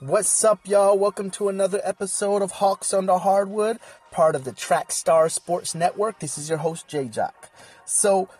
What's 0.00 0.44
up, 0.44 0.66
y'all? 0.66 0.96
Welcome 0.98 1.30
to 1.32 1.50
another 1.50 1.78
episode 1.84 2.40
of 2.40 2.52
Hawks 2.52 2.94
on 2.94 3.04
the 3.04 3.18
Hardwood, 3.18 3.78
part 4.10 4.34
of 4.34 4.44
the 4.44 4.52
Trackstar 4.52 5.30
Sports 5.30 5.74
Network. 5.74 6.20
This 6.20 6.38
is 6.38 6.48
your 6.48 6.56
host, 6.56 6.88
Jay 6.88 7.06
Jock. 7.06 7.50
So, 7.84 8.30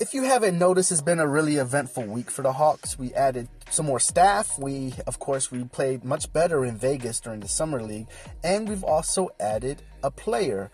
if 0.00 0.14
you 0.14 0.22
haven't 0.22 0.58
noticed, 0.58 0.90
it's 0.90 1.02
been 1.02 1.20
a 1.20 1.28
really 1.28 1.56
eventful 1.56 2.04
week 2.04 2.30
for 2.30 2.40
the 2.40 2.54
Hawks. 2.54 2.98
We 2.98 3.12
added 3.12 3.50
some 3.68 3.84
more 3.84 4.00
staff. 4.00 4.58
We, 4.58 4.94
of 5.06 5.18
course, 5.18 5.50
we 5.50 5.62
played 5.64 6.04
much 6.04 6.32
better 6.32 6.64
in 6.64 6.78
Vegas 6.78 7.20
during 7.20 7.40
the 7.40 7.48
Summer 7.48 7.82
League, 7.82 8.06
and 8.42 8.66
we've 8.66 8.82
also 8.82 9.28
added 9.38 9.82
a 10.02 10.10
player 10.10 10.70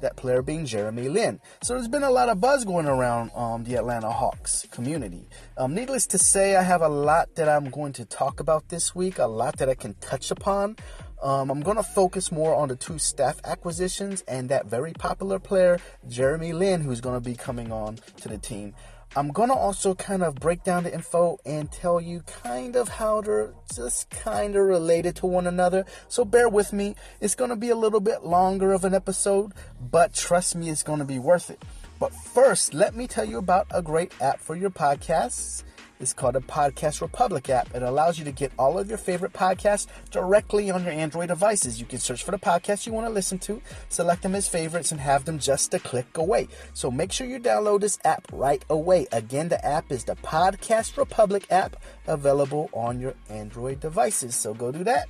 that 0.00 0.16
player 0.16 0.42
being 0.42 0.66
Jeremy 0.66 1.08
Lin. 1.08 1.40
So 1.62 1.74
there's 1.74 1.88
been 1.88 2.02
a 2.02 2.10
lot 2.10 2.28
of 2.28 2.40
buzz 2.40 2.64
going 2.64 2.86
around 2.86 3.30
um, 3.34 3.64
the 3.64 3.74
Atlanta 3.74 4.10
Hawks 4.10 4.66
community. 4.70 5.28
Um, 5.56 5.74
needless 5.74 6.06
to 6.08 6.18
say, 6.18 6.56
I 6.56 6.62
have 6.62 6.82
a 6.82 6.88
lot 6.88 7.34
that 7.36 7.48
I'm 7.48 7.70
going 7.70 7.92
to 7.94 8.04
talk 8.04 8.40
about 8.40 8.68
this 8.68 8.94
week, 8.94 9.18
a 9.18 9.26
lot 9.26 9.58
that 9.58 9.68
I 9.68 9.74
can 9.74 9.94
touch 9.94 10.30
upon. 10.30 10.76
Um, 11.22 11.50
I'm 11.50 11.60
going 11.60 11.76
to 11.76 11.82
focus 11.82 12.32
more 12.32 12.54
on 12.54 12.68
the 12.68 12.76
two 12.76 12.98
staff 12.98 13.40
acquisitions 13.44 14.22
and 14.26 14.48
that 14.48 14.66
very 14.66 14.92
popular 14.92 15.38
player, 15.38 15.78
Jeremy 16.08 16.54
Lin, 16.54 16.80
who's 16.80 17.02
going 17.02 17.16
to 17.16 17.20
be 17.20 17.36
coming 17.36 17.70
on 17.70 17.98
to 18.22 18.28
the 18.28 18.38
team. 18.38 18.74
I'm 19.16 19.32
gonna 19.32 19.54
also 19.54 19.96
kind 19.96 20.22
of 20.22 20.36
break 20.36 20.62
down 20.62 20.84
the 20.84 20.94
info 20.94 21.38
and 21.44 21.70
tell 21.72 22.00
you 22.00 22.20
kind 22.20 22.76
of 22.76 22.88
how 22.88 23.20
they're 23.20 23.52
just 23.74 24.08
kind 24.08 24.54
of 24.54 24.64
related 24.64 25.16
to 25.16 25.26
one 25.26 25.48
another. 25.48 25.84
So 26.06 26.24
bear 26.24 26.48
with 26.48 26.72
me. 26.72 26.94
It's 27.20 27.34
gonna 27.34 27.56
be 27.56 27.70
a 27.70 27.74
little 27.74 27.98
bit 27.98 28.24
longer 28.24 28.72
of 28.72 28.84
an 28.84 28.94
episode, 28.94 29.52
but 29.80 30.14
trust 30.14 30.54
me, 30.54 30.70
it's 30.70 30.84
gonna 30.84 31.04
be 31.04 31.18
worth 31.18 31.50
it. 31.50 31.60
But 31.98 32.14
first, 32.14 32.72
let 32.72 32.94
me 32.94 33.08
tell 33.08 33.24
you 33.24 33.38
about 33.38 33.66
a 33.72 33.82
great 33.82 34.12
app 34.20 34.38
for 34.38 34.54
your 34.54 34.70
podcasts. 34.70 35.64
It's 36.00 36.14
called 36.14 36.34
a 36.34 36.40
Podcast 36.40 37.02
Republic 37.02 37.50
app. 37.50 37.74
It 37.74 37.82
allows 37.82 38.18
you 38.18 38.24
to 38.24 38.32
get 38.32 38.52
all 38.58 38.78
of 38.78 38.88
your 38.88 38.96
favorite 38.96 39.34
podcasts 39.34 39.86
directly 40.10 40.70
on 40.70 40.82
your 40.82 40.92
Android 40.92 41.28
devices. 41.28 41.78
You 41.78 41.84
can 41.84 41.98
search 41.98 42.24
for 42.24 42.30
the 42.30 42.38
podcast 42.38 42.86
you 42.86 42.94
want 42.94 43.06
to 43.06 43.12
listen 43.12 43.38
to, 43.40 43.60
select 43.90 44.22
them 44.22 44.34
as 44.34 44.48
favorites, 44.48 44.92
and 44.92 45.00
have 45.00 45.26
them 45.26 45.38
just 45.38 45.74
a 45.74 45.78
click 45.78 46.16
away. 46.16 46.48
So 46.72 46.90
make 46.90 47.12
sure 47.12 47.26
you 47.26 47.38
download 47.38 47.82
this 47.82 47.98
app 48.04 48.26
right 48.32 48.64
away. 48.70 49.08
Again, 49.12 49.50
the 49.50 49.62
app 49.64 49.92
is 49.92 50.04
the 50.04 50.16
Podcast 50.16 50.96
Republic 50.96 51.46
app 51.50 51.76
available 52.06 52.70
on 52.72 52.98
your 52.98 53.14
Android 53.28 53.80
devices. 53.80 54.34
So 54.34 54.54
go 54.54 54.72
do 54.72 54.82
that. 54.84 55.06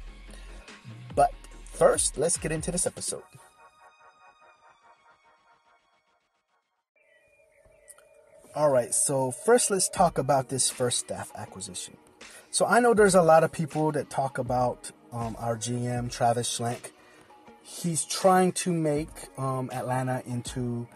But 1.15 1.33
first, 1.67 2.19
let's 2.19 2.37
get 2.37 2.51
into 2.51 2.73
this 2.73 2.87
episode. 2.87 3.23
All 8.53 8.69
right, 8.69 8.93
so 8.93 9.31
first 9.31 9.71
let's 9.71 9.89
talk 9.89 10.19
about 10.19 10.49
this 10.49 10.69
first 10.69 10.99
staff 10.99 11.31
acquisition. 11.37 11.97
So 12.51 12.67
I 12.67 12.81
know 12.81 12.95
there's 12.95 13.15
a 13.15 13.23
lot 13.23 13.45
of 13.45 13.53
people 13.53 13.93
that 13.93 14.11
talk 14.11 14.39
about 14.39 14.91
um, 15.13 15.37
our 15.39 15.57
GM, 15.57 16.11
Travis 16.11 16.59
Schlenk. 16.59 16.91
He's 17.63 18.05
trying 18.05 18.51
to 18.53 18.73
make 18.73 19.09
um, 19.39 19.71
Atlanta 19.73 20.25
into 20.27 20.89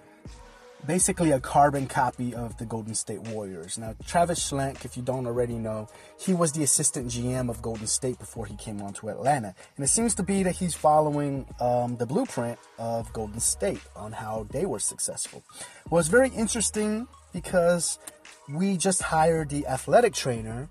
basically 0.87 1.31
a 1.31 1.41
carbon 1.41 1.87
copy 1.87 2.35
of 2.35 2.57
the 2.59 2.65
Golden 2.65 2.95
State 2.95 3.21
Warriors. 3.21 3.79
Now, 3.79 3.95
Travis 4.07 4.51
Schlenk, 4.51 4.85
if 4.85 4.97
you 4.97 5.03
don't 5.03 5.27
already 5.27 5.59
know, 5.59 5.89
he 6.19 6.35
was 6.35 6.53
the 6.53 6.63
assistant 6.63 7.09
GM 7.09 7.49
of 7.49 7.63
Golden 7.63 7.87
State 7.87 8.19
before 8.19 8.47
he 8.47 8.57
came 8.57 8.81
on 8.83 8.93
to 8.95 9.09
Atlanta. 9.09 9.55
And 9.77 9.85
it 9.85 9.89
seems 9.89 10.15
to 10.17 10.23
be 10.23 10.43
that 10.43 10.57
he's 10.57 10.75
following 10.75 11.47
um, 11.61 11.97
the 11.97 12.07
blueprint 12.07 12.59
of 12.79 13.13
Golden 13.13 13.41
State 13.41 13.81
on 13.97 14.13
how 14.13 14.47
they 14.51 14.67
were 14.67 14.79
successful. 14.79 15.43
Well, 15.91 16.01
it's 16.01 16.09
very 16.09 16.31
interesting 16.31 17.09
because 17.33 17.99
we 18.49 18.77
just 18.77 19.03
hired 19.03 19.49
the 19.51 19.67
athletic 19.67 20.13
trainer 20.15 20.69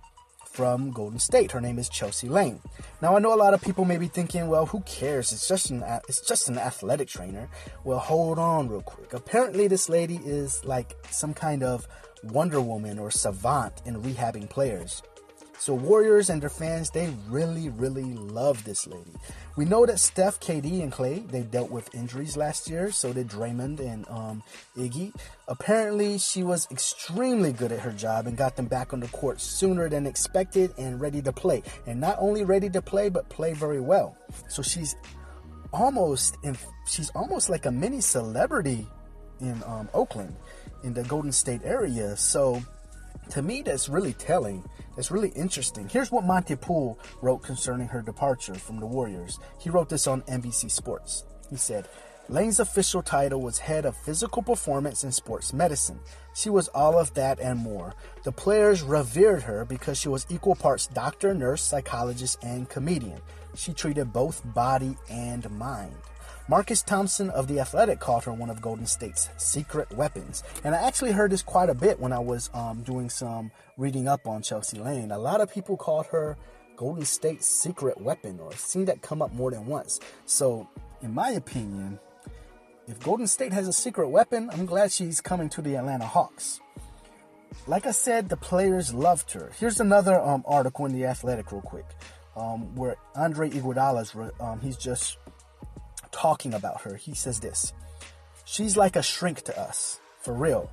from 0.53 0.91
Golden 0.91 1.19
State. 1.19 1.51
Her 1.51 1.59
name 1.59 1.79
is 1.79 1.89
Chelsea 1.89 2.29
Lane. 2.29 2.59
Now 3.01 3.15
I 3.15 3.19
know 3.19 3.33
a 3.33 3.35
lot 3.35 3.55
of 3.55 3.61
people 3.61 3.85
may 3.85 3.97
be 3.97 4.07
thinking, 4.07 4.47
well, 4.47 4.67
who 4.67 4.81
cares? 4.81 5.31
It's 5.31 5.47
just 5.47 5.71
an 5.71 5.83
it's 6.07 6.21
just 6.21 6.47
an 6.47 6.59
athletic 6.59 7.07
trainer. 7.07 7.49
Well, 7.83 7.99
hold 7.99 8.37
on 8.37 8.69
real 8.69 8.83
quick. 8.83 9.13
Apparently 9.13 9.67
this 9.67 9.89
lady 9.89 10.19
is 10.23 10.63
like 10.63 10.95
some 11.09 11.33
kind 11.33 11.63
of 11.63 11.87
Wonder 12.23 12.61
Woman 12.61 12.99
or 12.99 13.09
savant 13.09 13.81
in 13.86 14.02
rehabbing 14.02 14.49
players. 14.49 15.02
So 15.59 15.73
Warriors 15.73 16.30
and 16.30 16.41
their 16.41 16.49
fans, 16.49 16.89
they 16.89 17.14
really, 17.30 17.69
really 17.69 18.14
love 18.14 18.64
this 18.64 18.86
lady. 18.87 19.14
We 19.55 19.65
know 19.65 19.86
that 19.86 19.99
Steph, 19.99 20.39
KD, 20.39 20.81
and 20.81 20.91
Klay 20.91 21.27
they 21.30 21.41
dealt 21.41 21.71
with 21.71 21.93
injuries 21.93 22.36
last 22.36 22.69
year. 22.69 22.91
So 22.91 23.14
did 23.14 23.27
Draymond 23.27 23.80
and 23.80 24.05
um, 24.09 24.43
Iggy. 24.75 25.13
Apparently, 25.47 26.17
she 26.17 26.43
was 26.43 26.67
extremely 26.71 27.53
good 27.53 27.71
at 27.71 27.80
her 27.80 27.92
job 27.92 28.27
and 28.27 28.36
got 28.36 28.55
them 28.55 28.65
back 28.65 28.93
on 28.93 28.99
the 28.99 29.08
court 29.09 29.39
sooner 29.39 29.87
than 29.89 30.08
expected 30.08 30.73
and 30.77 30.99
ready 30.99 31.21
to 31.21 31.31
play. 31.31 31.63
And 31.86 31.99
not 31.99 32.17
only 32.19 32.43
ready 32.43 32.69
to 32.69 32.81
play, 32.81 33.09
but 33.09 33.30
play 33.30 33.53
very 33.53 33.80
well. 33.80 34.17
So 34.49 34.61
she's 34.61 34.95
almost, 35.71 36.37
in, 36.43 36.58
she's 36.87 37.09
almost 37.11 37.49
like 37.49 37.65
a 37.65 37.71
mini 37.71 38.02
celebrity 38.02 38.87
in 39.39 39.61
um, 39.65 39.89
Oakland, 39.93 40.36
in 40.83 40.93
the 40.93 41.03
Golden 41.03 41.31
State 41.31 41.61
area. 41.63 42.15
So 42.17 42.61
to 43.30 43.42
me, 43.42 43.61
that's 43.61 43.89
really 43.89 44.14
telling. 44.14 44.64
That's 44.95 45.11
really 45.11 45.30
interesting. 45.30 45.89
Here's 45.89 46.11
what 46.11 46.26
Monte 46.26 46.56
Poole 46.58 47.00
wrote 47.22 47.44
concerning 47.44 47.88
her 47.88 48.02
departure 48.02 48.54
from 48.54 48.80
the 48.80 48.86
Warriors. 48.86 49.39
He 49.60 49.70
wrote 49.70 49.89
this 49.89 50.08
on 50.08 50.22
NBC 50.23 50.70
Sports. 50.70 51.26
He 51.50 51.56
said, 51.56 51.88
Lane's 52.30 52.61
official 52.61 53.02
title 53.02 53.42
was 53.42 53.60
head 53.60 53.86
of 53.86 53.98
physical 53.98 54.42
performance 54.42 55.04
and 55.04 55.14
sports 55.14 55.52
medicine. 55.52 56.00
She 56.34 56.50
was 56.50 56.70
all 56.70 56.98
of 56.98 57.14
that 57.16 57.39
and 57.39 57.60
more. 57.60 57.94
The 58.23 58.32
players 58.32 58.82
revered 58.82 59.44
her 59.44 59.66
because 59.66 59.98
she 59.98 60.08
was 60.08 60.26
equal 60.30 60.55
parts 60.55 60.88
doctor, 60.88 61.34
nurse, 61.34 61.61
psychologist, 61.61 62.42
and 62.42 62.70
comedian. 62.70 63.20
She 63.55 63.73
treated 63.73 64.14
both 64.14 64.42
body 64.54 64.95
and 65.10 65.50
mind. 65.52 65.95
Marcus 66.49 66.81
Thompson 66.81 67.30
of 67.30 67.48
The 67.48 67.61
Athletic 67.61 68.02
called 68.02 68.26
her 68.26 68.33
one 68.33 68.49
of 68.49 68.61
Golden 68.61 68.86
State's 68.86 69.30
secret 69.37 69.89
weapons. 69.93 70.43
And 70.65 70.76
I 70.76 70.86
actually 70.86 71.14
heard 71.14 71.31
this 71.31 71.42
quite 71.42 71.70
a 71.70 71.73
bit 71.73 71.99
when 71.99 72.11
I 72.11 72.20
was 72.20 72.49
um, 72.54 72.83
doing 72.83 73.09
some 73.09 73.49
reading 73.77 74.09
up 74.09 74.27
on 74.27 74.42
Chelsea 74.42 74.77
Lane. 74.77 75.11
A 75.11 75.17
lot 75.17 75.39
of 75.39 75.54
people 75.54 75.77
called 75.77 76.08
her 76.08 76.36
Golden 76.76 77.05
State's 77.05 77.48
secret 77.48 77.99
weapon 78.02 78.42
or 78.42 78.54
seen 78.58 78.86
that 78.86 79.02
come 79.02 79.21
up 79.21 79.33
more 79.33 79.52
than 79.52 79.65
once. 79.65 80.02
So, 80.26 80.67
in 81.02 81.14
my 81.14 81.30
opinion, 81.30 81.98
if 82.89 82.99
Golden 82.99 83.27
State 83.27 83.54
has 83.54 83.70
a 83.70 83.73
secret 83.73 84.10
weapon, 84.10 84.49
I'm 84.52 84.65
glad 84.65 84.92
she's 84.92 85.21
coming 85.21 85.48
to 85.49 85.61
the 85.61 85.77
Atlanta 85.77 86.05
Hawks. 86.05 86.60
Like 87.67 87.86
I 87.86 87.92
said, 87.92 88.27
the 88.27 88.36
players 88.36 88.93
loved 88.93 89.31
her. 89.31 89.49
Here's 89.58 89.80
another 89.80 90.20
um, 90.20 90.43
article 90.45 90.86
in 90.87 90.92
The 90.92 91.05
Athletic, 91.05 91.54
real 91.54 91.61
quick, 91.61 91.86
um, 92.36 92.75
where 92.75 92.98
Andre 93.15 93.49
Iguodala's 93.49 94.14
um, 94.42 94.60
he's 94.60 94.75
just 94.75 95.17
talking 96.13 96.53
about 96.53 96.81
her. 96.81 96.95
He 96.95 97.13
says 97.13 97.41
this 97.41 97.73
She's 98.45 98.77
like 98.77 98.95
a 98.95 99.03
shrink 99.03 99.41
to 99.43 99.59
us, 99.59 99.99
for 100.21 100.33
real. 100.33 100.69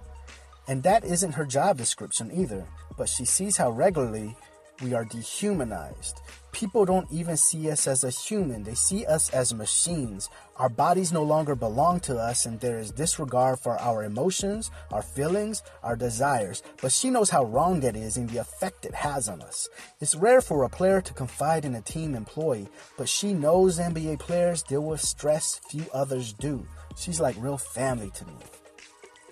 And 0.68 0.82
that 0.84 1.04
isn't 1.04 1.32
her 1.32 1.46
job 1.46 1.78
description 1.78 2.30
either, 2.32 2.64
but 2.96 3.08
she 3.08 3.24
sees 3.24 3.56
how 3.56 3.70
regularly 3.70 4.36
we 4.82 4.94
are 4.94 5.04
dehumanized. 5.04 6.20
People 6.52 6.84
don't 6.84 7.10
even 7.12 7.36
see 7.36 7.70
us 7.70 7.86
as 7.86 8.02
a 8.02 8.10
human, 8.10 8.64
they 8.64 8.74
see 8.74 9.06
us 9.06 9.30
as 9.30 9.54
machines. 9.54 10.28
Our 10.56 10.68
bodies 10.68 11.12
no 11.12 11.22
longer 11.22 11.54
belong 11.54 12.00
to 12.00 12.16
us, 12.16 12.44
and 12.44 12.58
there 12.60 12.78
is 12.78 12.90
disregard 12.90 13.60
for 13.60 13.78
our 13.80 14.04
emotions, 14.04 14.70
our 14.90 15.02
feelings, 15.02 15.62
our 15.82 15.96
desires. 15.96 16.62
But 16.82 16.92
she 16.92 17.08
knows 17.08 17.30
how 17.30 17.44
wrong 17.44 17.80
that 17.80 17.96
is 17.96 18.16
and 18.16 18.28
the 18.28 18.38
effect 18.38 18.84
it 18.84 18.94
has 18.94 19.28
on 19.28 19.42
us. 19.42 19.68
It's 20.00 20.16
rare 20.16 20.40
for 20.40 20.64
a 20.64 20.68
player 20.68 21.00
to 21.00 21.14
confide 21.14 21.64
in 21.64 21.76
a 21.76 21.82
team 21.82 22.14
employee, 22.14 22.68
but 22.98 23.08
she 23.08 23.32
knows 23.32 23.78
NBA 23.78 24.18
players 24.18 24.62
deal 24.62 24.82
with 24.82 25.00
stress 25.00 25.60
few 25.70 25.86
others 25.94 26.32
do. 26.32 26.66
She's 26.96 27.20
like 27.20 27.36
real 27.38 27.58
family 27.58 28.10
to 28.10 28.26
me. 28.26 28.34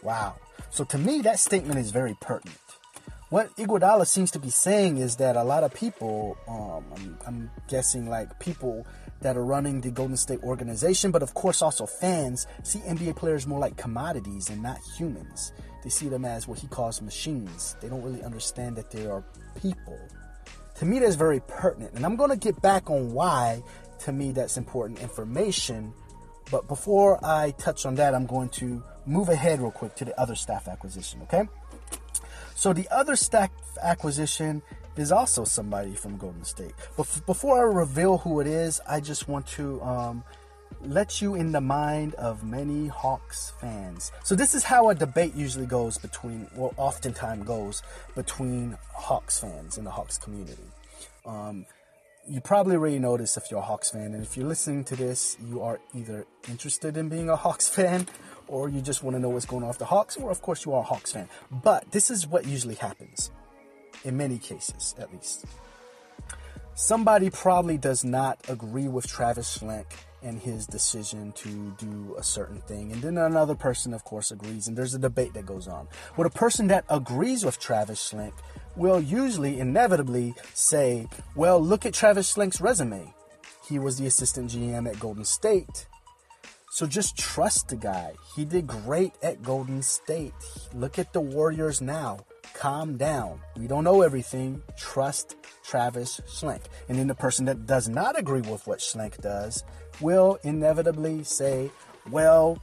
Wow. 0.03 0.37
So 0.71 0.85
to 0.85 0.99
me, 0.99 1.21
that 1.23 1.41
statement 1.41 1.81
is 1.81 1.91
very 1.91 2.17
pertinent 2.21 2.59
what 3.31 3.55
Iguodala 3.57 4.07
seems 4.07 4.31
to 4.31 4.39
be 4.39 4.49
saying 4.49 4.97
is 4.97 5.17
that 5.17 5.37
a 5.37 5.43
lot 5.43 5.63
of 5.63 5.75
people, 5.75 6.39
um, 6.49 6.85
I'm, 6.97 7.19
I'm, 7.27 7.51
guessing 7.69 8.09
like 8.09 8.39
people 8.39 8.87
that 9.21 9.37
are 9.37 9.45
running 9.45 9.83
the 9.83 9.91
Golden 9.91 10.17
State 10.17 10.43
organization, 10.43 11.11
but 11.11 11.23
of 11.23 11.35
course 11.35 11.61
also 11.61 11.85
fans, 11.85 12.47
see 12.63 12.79
NBA 12.81 13.17
players 13.17 13.47
more 13.47 13.59
like 13.59 13.77
commodities 13.77 14.49
and 14.49 14.63
not 14.63 14.79
humans. 14.97 15.53
They 15.85 15.91
see 15.91 16.09
them 16.09 16.25
as 16.25 16.49
what 16.49 16.59
he 16.59 16.67
calls 16.69 17.03
machines. 17.03 17.77
They 17.83 17.89
don't 17.89 18.03
really 18.03 18.23
understand 18.23 18.77
that 18.77 18.91
they 18.91 19.07
are 19.07 19.23
people. 19.61 19.99
To 20.77 20.87
me, 20.87 20.99
that's 20.99 21.17
very 21.17 21.41
pertinent. 21.41 21.95
And 21.95 22.07
I'm 22.07 22.17
going 22.17 22.31
to 22.31 22.37
get 22.37 22.63
back 22.63 22.89
on 22.89 23.13
why, 23.13 23.63
to 24.01 24.13
me, 24.13 24.33
that's 24.33 24.57
important 24.57 25.01
information. 25.01 25.93
But 26.51 26.67
before 26.67 27.23
I 27.23 27.51
touch 27.53 27.85
on 27.85 27.97
that, 27.97 28.15
I'm 28.15 28.27
going 28.27 28.49
to 28.51 28.83
move 29.05 29.29
ahead 29.29 29.61
real 29.61 29.71
quick 29.71 29.95
to 29.97 30.05
the 30.05 30.19
other 30.19 30.35
staff 30.35 30.69
acquisition, 30.69 31.21
okay? 31.23 31.47
So 32.59 32.73
the 32.73 32.89
other 32.91 33.15
stack 33.15 33.53
acquisition 33.81 34.63
is 34.97 35.13
also 35.13 35.45
somebody 35.45 35.95
from 35.95 36.17
Golden 36.17 36.43
State. 36.43 36.75
But 36.97 37.07
f- 37.07 37.25
before 37.25 37.61
I 37.61 37.73
reveal 37.73 38.19
who 38.19 38.41
it 38.41 38.49
is, 38.49 38.81
I 38.85 38.99
just 38.99 39.29
want 39.29 39.47
to 39.59 39.81
um, 39.81 40.25
let 40.83 41.23
you 41.23 41.37
in 41.37 41.53
the 41.53 41.61
mind 41.61 42.17
of 42.17 42.43
many 42.43 42.89
Hawks 42.89 43.53
fans. 43.61 44.11
So 44.25 44.35
this 44.35 44.57
is 44.57 44.65
how 44.65 44.91
a 44.91 44.95
debate 44.97 45.37
usually 45.37 45.67
goes 45.67 45.99
between, 45.99 46.49
well, 46.57 46.75
oftentimes 46.77 47.47
goes 47.47 47.85
between 48.17 48.77
Hawks 48.93 49.39
fans 49.39 49.79
in 49.79 49.85
the 49.85 49.93
Hawks 49.93 50.19
community. 50.19 50.67
Um, 51.25 51.65
you 52.29 52.41
probably 52.41 52.77
already 52.77 52.99
noticed 52.99 53.37
if 53.37 53.51
you're 53.51 53.61
a 53.61 53.63
Hawks 53.63 53.91
fan, 53.91 54.15
and 54.15 54.23
if 54.23 54.37
you're 54.37 54.47
listening 54.47 54.85
to 54.85 54.97
this, 54.97 55.37
you 55.49 55.63
are 55.63 55.81
either 55.95 56.27
interested 56.49 56.97
in 56.97 57.09
being 57.09 57.29
a 57.29 57.37
Hawks 57.37 57.69
fan 57.75 58.07
or 58.49 58.69
you 58.69 58.81
just 58.81 59.03
want 59.03 59.15
to 59.15 59.21
know 59.21 59.29
what's 59.29 59.47
going 59.47 59.63
on 59.63 59.69
with 59.69 59.79
the 59.79 59.85
Hawks, 59.85 60.17
or 60.17 60.31
of 60.31 60.41
course 60.41 60.65
you 60.65 60.73
are 60.73 60.81
a 60.81 60.85
Hawks 60.85 61.13
fan. 61.13 61.29
But 61.51 61.91
this 61.93 62.11
is 62.11 62.27
what 62.27 62.47
usually 62.47 62.77
happens, 62.77 63.31
in 64.05 64.17
many 64.17 64.39
cases 64.39 64.95
at 64.99 65.13
least. 65.13 65.45
Somebody 66.75 67.29
probably 67.31 67.77
does 67.77 68.05
not 68.05 68.39
agree 68.49 68.89
with 68.89 69.07
Travis 69.07 69.59
Schlenk 69.59 69.87
and 70.23 70.39
his 70.39 70.67
decision 70.67 71.33
to 71.33 71.75
do 71.79 72.15
a 72.19 72.23
certain 72.23 72.61
thing. 72.63 72.93
And 72.93 73.03
then 73.03 73.19
another 73.19 73.55
person, 73.55 73.95
of 73.95 74.05
course, 74.05 74.31
agrees, 74.31 74.69
and 74.69 74.77
there's 74.77 74.95
a 74.95 74.99
debate 74.99 75.35
that 75.35 75.47
goes 75.47 75.69
on. 75.69 75.89
Well, 76.17 76.27
a 76.27 76.31
person 76.31 76.67
that 76.69 76.85
agrees 76.89 77.45
with 77.45 77.59
Travis 77.59 78.11
Schlenk 78.11 78.35
will 78.77 79.01
usually, 79.01 79.61
inevitably, 79.61 80.35
say, 80.55 81.09
Well, 81.35 81.61
look 81.61 81.87
at 81.87 81.95
Travis 81.95 82.35
Schlenk's 82.35 82.61
resume. 82.61 83.15
He 83.69 83.79
was 83.79 83.99
the 83.99 84.07
assistant 84.07 84.51
GM 84.51 84.89
at 84.89 84.99
Golden 84.99 85.25
State. 85.25 85.87
So 86.71 86.87
just 86.87 87.17
trust 87.19 87.69
the 87.69 87.77
guy. 87.77 88.13
He 88.37 88.45
did 88.45 88.67
great 88.67 89.13
at 89.23 89.43
Golden 89.43 89.83
State. 89.83 90.33
Look 90.75 90.99
at 90.99 91.13
the 91.13 91.21
Warriors 91.21 91.81
now. 91.81 92.21
Calm 92.59 92.97
down. 92.97 93.41
We 93.57 93.69
don't 93.69 93.85
know 93.85 94.03
everything. 94.03 94.61
Trust 94.77 95.37
Travis 95.65 96.21
Schlenk. 96.27 96.63
And 96.89 96.99
then 96.99 97.07
the 97.07 97.15
person 97.15 97.45
that 97.45 97.67
does 97.67 97.89
not 97.89 98.19
agree 98.19 98.41
with 98.41 98.67
what 98.67 98.81
Schlenk 98.81 99.21
does 99.21 99.63
will 100.01 100.41
inevitably 100.43 101.23
say, 101.23 101.71
well, 102.11 102.61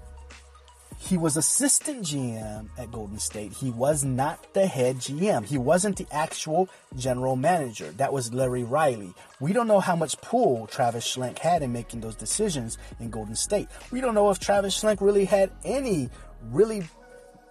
he 0.98 1.18
was 1.18 1.38
assistant 1.38 2.02
GM 2.02 2.68
at 2.78 2.92
Golden 2.92 3.20
State. 3.20 3.54
He 3.54 3.70
was 3.70 4.04
not 4.04 4.54
the 4.54 4.68
head 4.68 4.98
GM. 4.98 5.46
He 5.46 5.58
wasn't 5.58 5.96
the 5.96 6.08
actual 6.12 6.68
general 6.98 7.38
manager. 7.38 7.92
That 7.92 8.12
was 8.12 8.34
Larry 8.34 8.66
Riley. 8.66 9.14
We 9.40 9.54
don't 9.54 9.68
know 9.68 9.80
how 9.80 9.96
much 9.96 10.20
pull 10.20 10.68
Travis 10.68 11.08
Schlenk 11.08 11.40
had 11.40 11.62
in 11.64 11.72
making 11.72 12.02
those 12.02 12.16
decisions 12.16 12.78
in 13.00 13.12
Golden 13.12 13.36
State. 13.36 13.70
We 13.92 14.02
don't 14.02 14.14
know 14.14 14.30
if 14.30 14.40
Travis 14.40 14.78
Schlenk 14.78 15.00
really 15.00 15.24
had 15.24 15.52
any 15.64 16.10
really 16.52 16.84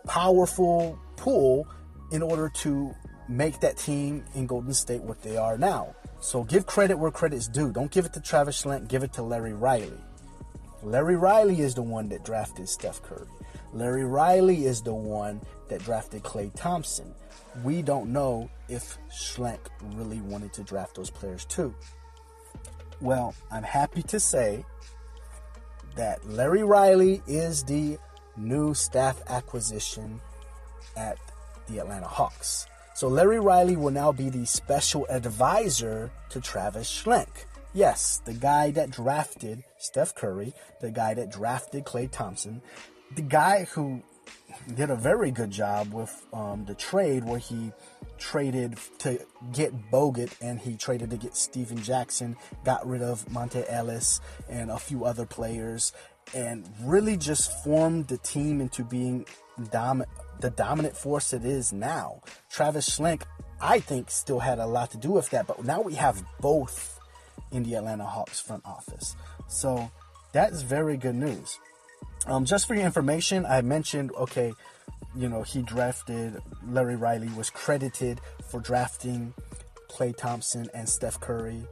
powerful 0.07 0.99
pull 1.17 1.67
in 2.15 2.23
order 2.23 2.49
to 2.49 2.95
make 3.29 3.59
that 3.59 3.77
team 3.77 4.25
in 4.37 4.47
Golden 4.47 4.73
State 4.73 5.03
what 5.03 5.21
they 5.21 5.37
are 5.37 5.59
now. 5.59 5.97
So 6.21 6.45
give 6.45 6.65
credit 6.65 6.97
where 6.97 7.11
credit 7.11 7.35
is 7.35 7.49
due. 7.49 7.73
Don't 7.73 7.91
give 7.91 8.07
it 8.07 8.13
to 8.13 8.21
Travis 8.21 8.63
Schlenk, 8.63 8.87
give 8.87 9.03
it 9.03 9.13
to 9.15 9.23
Larry 9.23 9.53
Riley. 9.53 9.99
Larry 10.85 11.17
Riley 11.17 11.61
is 11.61 11.75
the 11.75 11.83
one 11.83 12.09
that 12.11 12.25
drafted 12.25 12.69
Steph 12.69 13.03
Curry. 13.03 13.27
Larry 13.73 14.05
Riley 14.05 14.65
is 14.65 14.81
the 14.81 14.95
one 14.95 15.41
that 15.69 15.83
drafted 15.83 16.23
Klay 16.23 16.55
Thompson. 16.55 17.13
We 17.65 17.83
don't 17.83 18.13
know 18.13 18.49
if 18.69 18.97
Schlenk 19.11 19.59
really 19.95 20.21
wanted 20.21 20.53
to 20.53 20.63
draft 20.63 20.95
those 20.95 21.11
players 21.11 21.45
too. 21.47 21.75
Well, 23.01 23.35
I'm 23.51 23.65
happy 23.65 24.03
to 24.05 24.21
say 24.21 24.65
that 25.97 26.25
Larry 26.29 26.63
Riley 26.63 27.23
is 27.27 27.65
the 27.65 27.99
new 28.37 28.73
staff 28.73 29.21
acquisition 29.27 30.21
at 30.97 31.19
the 31.67 31.79
Atlanta 31.79 32.07
Hawks. 32.07 32.67
So 32.95 33.09
Larry 33.09 33.41
Riley 33.41 33.77
will 33.77 33.91
now 33.91 34.13
be 34.13 34.31
the 34.31 34.47
special 34.47 35.07
advisor 35.11 36.11
to 36.31 36.41
Travis 36.41 36.89
Schlenk. 36.89 37.47
Yes, 37.73 38.23
the 38.25 38.35
guy 38.35 38.71
that 38.71 38.91
drafted 38.91 39.65
Steph 39.79 40.15
Curry, 40.15 40.55
the 40.81 40.93
guy 40.93 41.15
that 41.15 41.33
drafted 41.33 41.85
Klay 41.85 42.09
Thompson, 42.09 42.63
the 43.17 43.23
guy 43.23 43.65
who 43.65 44.03
did 44.75 44.91
a 44.91 44.97
very 44.97 45.31
good 45.31 45.51
job 45.51 45.93
with 45.93 46.25
um, 46.33 46.65
the 46.67 46.75
trade 46.75 47.25
where 47.25 47.41
he 47.41 47.73
traded 48.19 48.79
to 48.99 49.19
get 49.53 49.91
Bogut 49.91 50.33
and 50.41 50.61
he 50.61 50.77
traded 50.77 51.11
to 51.11 51.17
get 51.17 51.37
Stephen 51.37 51.83
Jackson, 51.83 52.37
got 52.65 52.87
rid 52.87 53.03
of 53.03 53.27
Monta 53.27 53.65
Ellis 53.69 54.21
and 54.49 54.71
a 54.71 54.79
few 54.79 55.05
other 55.05 55.27
players, 55.27 55.93
and 56.33 56.69
really 56.83 57.17
just 57.17 57.65
formed 57.65 58.09
the 58.09 58.19
team 58.19 58.61
into 58.61 58.85
being 58.85 59.27
dom- 59.71 60.05
the 60.41 60.51
dominant 60.51 60.97
force 60.97 61.33
it 61.33 61.45
is 61.45 61.73
now. 61.73 62.21
Travis 62.51 62.89
Schlenk, 62.89 63.23
I 63.61 63.81
think, 63.81 64.11
still 64.11 64.41
had 64.41 64.59
a 64.59 64.67
lot 64.67 64.91
to 64.93 64.99
do 64.99 65.11
with 65.11 65.31
that, 65.31 65.47
but 65.47 65.65
now 65.65 65.81
we 65.81 65.95
have 65.95 66.23
both 66.41 66.99
in 67.51 67.63
the 67.63 67.75
Atlanta 67.75 68.05
Hawks 68.05 68.41
front 68.41 68.65
office. 68.65 69.17
So 69.49 69.91
that's 70.33 70.63
very 70.63 70.97
good 70.97 71.15
news. 71.15 71.59
Um, 72.27 72.45
just 72.45 72.67
for 72.67 72.75
your 72.75 72.85
information, 72.85 73.45
I 73.47 73.61
mentioned, 73.61 74.13
okay, 74.13 74.53
you 75.17 75.29
know, 75.29 75.43
he 75.43 75.63
drafted, 75.63 76.41
Larry 76.67 76.97
Riley 76.97 77.29
was 77.37 77.51
credited 77.51 78.21
for 78.51 78.61
drafting 78.61 79.35
Klay 79.89 80.17
Thompson 80.17 80.69
and 80.75 80.89
Steph 80.89 81.21
Curry. 81.21 81.67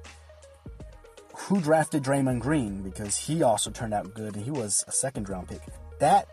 Who 1.34 1.60
drafted 1.60 2.04
Draymond 2.04 2.40
Green? 2.40 2.82
Because 2.82 3.16
he 3.16 3.42
also 3.42 3.70
turned 3.70 3.94
out 3.94 4.14
good 4.14 4.36
and 4.36 4.44
he 4.44 4.50
was 4.50 4.84
a 4.86 4.92
second 4.92 5.28
round 5.28 5.48
pick. 5.48 5.60
That, 5.98 6.28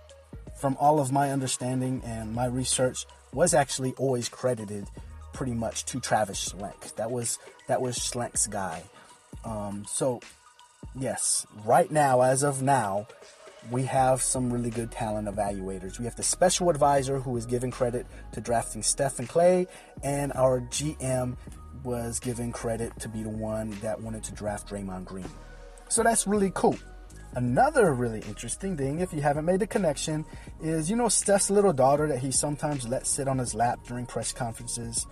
from 0.60 0.76
all 0.80 1.00
of 1.00 1.12
my 1.12 1.32
understanding 1.32 2.02
and 2.06 2.34
my 2.34 2.46
research, 2.46 3.06
was 3.34 3.54
actually 3.54 3.94
always 3.98 4.28
credited 4.28 4.88
pretty 5.34 5.54
much 5.54 5.86
to 5.86 6.00
Travis 6.00 6.50
Schlenk. 6.50 6.96
That 6.96 7.12
was 7.12 7.40
that 7.68 7.82
was 7.82 7.98
Schlenk's 7.98 8.48
guy. 8.48 8.84
Um, 9.46 9.86
so 9.88 10.20
yes, 11.00 11.46
right 11.66 11.90
now, 11.90 12.22
as 12.22 12.44
of 12.44 12.62
now, 12.62 13.08
we 13.72 13.84
have 13.84 14.22
some 14.22 14.52
really 14.52 14.70
good 14.70 14.92
talent 14.92 15.28
evaluators. 15.28 16.00
We 16.00 16.06
have 16.06 16.16
the 16.16 16.24
special 16.24 16.70
advisor 16.70 17.20
who 17.20 17.36
is 17.38 17.46
giving 17.46 17.72
credit 17.72 18.08
to 18.34 18.42
drafting 18.42 18.84
Steph 18.84 19.20
and 19.20 19.30
Klay, 19.30 19.68
and 20.04 20.32
our 20.34 20.62
GM 20.62 21.38
was 21.84 22.20
given 22.20 22.52
credit 22.52 22.98
to 23.00 23.10
be 23.10 23.24
the 23.24 23.30
one 23.30 23.72
that 23.82 24.02
wanted 24.02 24.24
to 24.26 24.34
draft 24.34 24.70
Draymond 24.70 25.06
Green. 25.06 25.30
So 25.90 26.04
that's 26.04 26.28
really 26.28 26.52
cool. 26.54 26.78
Another 27.36 27.94
really 27.94 28.22
interesting 28.22 28.76
thing, 28.76 29.00
if 29.00 29.14
you 29.14 29.22
haven't 29.22 29.46
made 29.46 29.60
the 29.60 29.68
connection, 29.68 30.26
is 30.62 30.90
you 30.90 30.96
know 30.96 31.10
Steph's 31.10 31.52
little 31.52 31.74
daughter 31.74 32.08
that 32.08 32.20
he 32.20 32.32
sometimes 32.32 32.88
lets 32.88 33.10
sit 33.10 33.28
on 33.28 33.38
his 33.38 33.54
lap 33.54 33.80
during 33.88 34.06
press 34.06 34.34
conferences. 34.34 35.06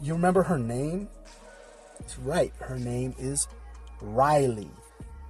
You 0.00 0.12
remember 0.12 0.42
her 0.42 0.58
name? 0.58 1.08
That's 1.98 2.18
right, 2.18 2.52
her 2.60 2.78
name 2.78 3.14
is 3.18 3.48
Riley. 4.02 4.70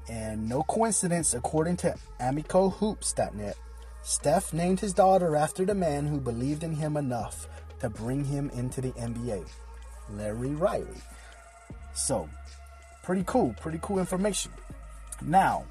And 0.09 0.49
no 0.49 0.65
coincidence, 0.65 1.35
according 1.35 1.77
to 1.79 1.95
AmicoHoops.net, 2.21 3.57
Steph 4.03 4.53
named 4.53 4.81
his 4.81 4.93
daughter 4.93 5.37
after 5.37 5.65
the 5.65 5.75
man 5.75 6.07
who 6.07 6.19
believed 6.19 6.65
in 6.65 6.75
him 6.75 6.97
enough 6.97 7.47
to 7.79 7.89
bring 7.89 8.25
him 8.25 8.51
into 8.51 8.81
the 8.81 8.91
NBA, 8.93 9.47
Larry 10.11 10.51
Riley. 10.51 11.01
So, 11.95 12.29
pretty 13.05 13.23
cool, 13.25 13.55
pretty 13.61 13.79
cool 13.81 14.01
information. 14.01 14.51
Now, 15.21 15.65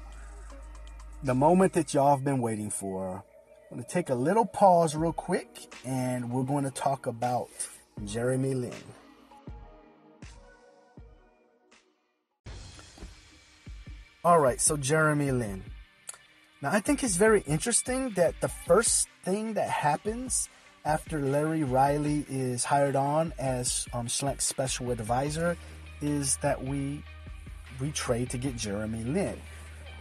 the 1.22 1.34
moment 1.34 1.72
that 1.74 1.94
y'all 1.94 2.16
have 2.16 2.24
been 2.24 2.40
waiting 2.40 2.70
for, 2.70 3.22
I'm 3.70 3.76
going 3.76 3.84
to 3.84 3.90
take 3.90 4.10
a 4.10 4.14
little 4.14 4.44
pause 4.44 4.96
real 4.96 5.12
quick 5.12 5.72
and 5.84 6.30
we're 6.30 6.42
going 6.42 6.64
to 6.64 6.70
talk 6.70 7.06
about 7.06 7.48
Jeremy 8.04 8.54
Lin. 8.54 8.72
All 14.24 14.38
right, 14.38 14.60
so 14.60 14.76
Jeremy 14.76 15.32
Lin. 15.32 15.64
Now, 16.60 16.70
I 16.70 16.80
think 16.80 17.02
it's 17.02 17.16
very 17.16 17.40
interesting 17.46 18.10
that 18.10 18.40
the 18.40 18.48
first 18.48 19.08
thing 19.24 19.54
that 19.54 19.68
happens 19.68 20.48
after 20.84 21.20
Larry 21.20 21.64
Riley 21.64 22.24
is 22.28 22.64
hired 22.64 22.94
on 22.94 23.32
as 23.38 23.86
um, 23.92 24.06
Schlenk's 24.06 24.44
special 24.44 24.90
advisor 24.90 25.56
is 26.00 26.36
that 26.38 26.62
we 26.62 27.02
we 27.80 27.90
trade 27.90 28.30
to 28.30 28.38
get 28.38 28.56
Jeremy 28.56 29.02
Lin. 29.02 29.40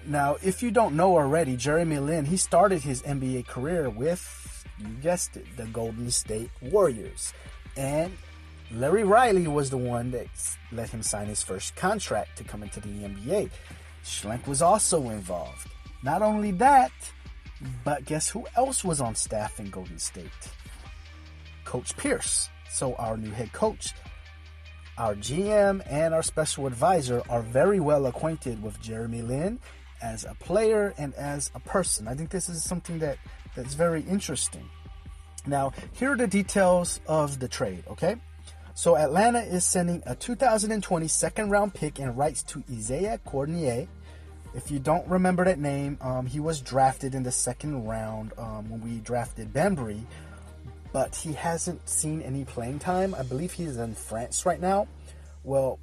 Now, 0.06 0.38
if 0.42 0.64
you 0.64 0.72
don't 0.72 0.96
know 0.96 1.16
already, 1.18 1.56
Jeremy 1.56 2.00
Lin, 2.00 2.26
he 2.26 2.38
started 2.38 2.82
his 2.82 3.02
NBA 3.04 3.48
career 3.48 3.90
with, 3.90 4.66
you 4.80 4.88
guessed 5.02 5.38
it, 5.38 5.46
the 5.58 5.66
Golden 5.66 6.10
State 6.10 6.50
Warriors. 6.62 7.34
And 7.78 8.12
Larry 8.72 9.04
Riley 9.04 9.48
was 9.48 9.70
the 9.70 9.78
one 9.78 10.12
that 10.12 10.28
let 10.72 10.90
him 10.90 11.04
sign 11.04 11.28
his 11.28 11.44
first 11.44 11.76
contract 11.76 12.38
to 12.38 12.44
come 12.44 12.64
into 12.64 12.80
the 12.80 12.90
NBA. 12.90 13.52
Schlenk 14.04 14.48
was 14.48 14.62
also 14.62 15.10
involved. 15.10 15.68
Not 16.04 16.22
only 16.22 16.52
that, 16.54 16.92
but 17.84 18.06
guess 18.06 18.30
who 18.30 18.48
else 18.56 18.84
was 18.84 19.02
on 19.02 19.14
staff 19.14 19.60
in 19.60 19.70
Golden 19.70 20.00
State? 20.00 20.30
Coach 21.64 21.96
Pierce. 21.96 22.50
So, 22.72 22.96
our 22.96 23.18
new 23.18 23.32
head 23.32 23.52
coach, 23.52 23.94
our 24.98 25.14
GM, 25.14 25.84
and 25.90 26.14
our 26.14 26.24
special 26.24 26.66
advisor 26.66 27.22
are 27.30 27.42
very 27.42 27.82
well 27.82 28.06
acquainted 28.06 28.64
with 28.64 28.80
Jeremy 28.80 29.22
Lin 29.22 29.60
as 30.02 30.24
a 30.24 30.36
player 30.36 30.94
and 30.98 31.14
as 31.16 31.52
a 31.56 31.60
person. 31.60 32.08
I 32.08 32.14
think 32.14 32.30
this 32.30 32.50
is 32.50 32.64
something 32.64 33.00
that, 33.00 33.18
that's 33.56 33.74
very 33.74 34.02
interesting. 34.02 34.70
Now, 35.46 35.74
here 35.94 36.12
are 36.12 36.18
the 36.18 36.28
details 36.28 37.00
of 37.08 37.40
the 37.40 37.48
trade, 37.48 37.84
okay? 37.90 38.16
So 38.74 38.96
Atlanta 38.96 39.40
is 39.40 39.66
sending 39.66 40.02
a 40.06 40.16
2020 40.16 41.08
second 41.08 41.50
round 41.50 41.74
pick 41.74 42.00
and 42.00 42.18
rights 42.18 42.44
to 42.44 42.64
Isaiah 42.72 43.20
Cordinier. 43.26 43.88
If 44.54 44.70
you 44.72 44.80
don't 44.80 45.08
remember 45.08 45.46
that 45.46 45.60
name, 45.60 45.98
um, 46.02 46.26
he 46.26 46.40
was 46.40 46.62
drafted 46.62 47.16
in 47.16 47.24
the 47.24 47.32
second 47.32 47.86
round 47.86 48.34
um, 48.38 48.70
when 48.70 48.82
we 48.82 49.00
drafted 49.00 49.54
Bembry, 49.54 50.04
but 50.92 51.16
he 51.16 51.34
hasn't 51.34 51.88
seen 51.88 52.22
any 52.22 52.44
playing 52.44 52.80
time. 52.80 53.16
I 53.16 53.24
believe 53.24 53.52
he's 53.54 53.78
in 53.78 53.96
France 53.96 54.46
right 54.46 54.60
now. 54.60 54.88
Well, 55.44 55.80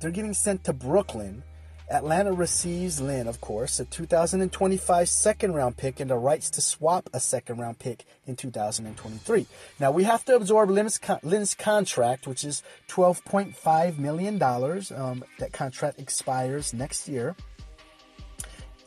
They're 0.00 0.10
getting 0.10 0.34
sent 0.34 0.64
to 0.64 0.72
Brooklyn. 0.72 1.42
Atlanta 1.90 2.32
receives 2.32 3.00
Lin, 3.00 3.28
of 3.28 3.40
course, 3.40 3.78
a 3.78 3.84
2025 3.84 5.08
second 5.08 5.54
round 5.54 5.76
pick 5.76 6.00
and 6.00 6.10
the 6.10 6.16
rights 6.16 6.48
to 6.50 6.60
swap 6.60 7.10
a 7.12 7.20
second 7.20 7.58
round 7.58 7.78
pick 7.78 8.04
in 8.26 8.36
2023. 8.36 9.46
Now 9.78 9.90
we 9.90 10.04
have 10.04 10.24
to 10.24 10.34
absorb 10.34 10.70
Lin's, 10.70 10.98
Lin's 11.22 11.54
contract, 11.54 12.26
which 12.26 12.42
is 12.42 12.62
$12.5 12.88 13.98
million. 13.98 14.42
Um, 14.42 15.24
that 15.38 15.52
contract 15.52 15.98
expires 15.98 16.72
next 16.72 17.06
year. 17.06 17.36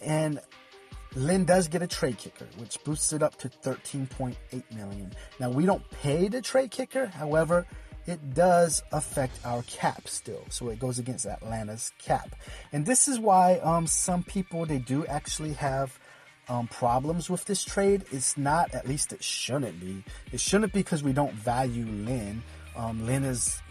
And 0.01 0.39
Lin 1.15 1.45
does 1.45 1.67
get 1.67 1.81
a 1.81 1.87
trade 1.87 2.17
kicker, 2.17 2.47
which 2.57 2.83
boosts 2.83 3.13
it 3.13 3.21
up 3.21 3.37
to 3.37 3.49
13.8 3.49 4.35
million. 4.75 5.11
Now 5.39 5.49
we 5.51 5.65
don't 5.65 5.87
pay 5.91 6.27
the 6.27 6.41
trade 6.41 6.71
kicker, 6.71 7.05
however, 7.05 7.67
it 8.07 8.33
does 8.33 8.81
affect 8.93 9.45
our 9.45 9.61
cap 9.63 10.07
still. 10.07 10.45
So 10.49 10.69
it 10.69 10.79
goes 10.79 10.97
against 10.97 11.25
Atlanta's 11.25 11.91
cap. 11.99 12.35
And 12.71 12.85
this 12.85 13.07
is 13.07 13.19
why 13.19 13.57
um, 13.57 13.85
some 13.85 14.23
people, 14.23 14.65
they 14.65 14.79
do 14.79 15.05
actually 15.05 15.53
have 15.53 15.99
um, 16.47 16.67
problems 16.67 17.29
with 17.29 17.43
this 17.45 17.65
trade. 17.65 18.05
It's 18.11 18.37
not, 18.37 18.73
at 18.73 18.87
least 18.87 19.11
it 19.11 19.21
shouldn't 19.21 19.79
be. 19.81 20.03
It 20.31 20.39
shouldn't 20.39 20.71
be 20.71 20.79
because 20.79 21.03
we 21.03 21.11
don't 21.11 21.33
value 21.33 21.85
Lin. 21.85 22.41
Um, 22.77 23.05
Lin 23.05 23.25
is, 23.25 23.61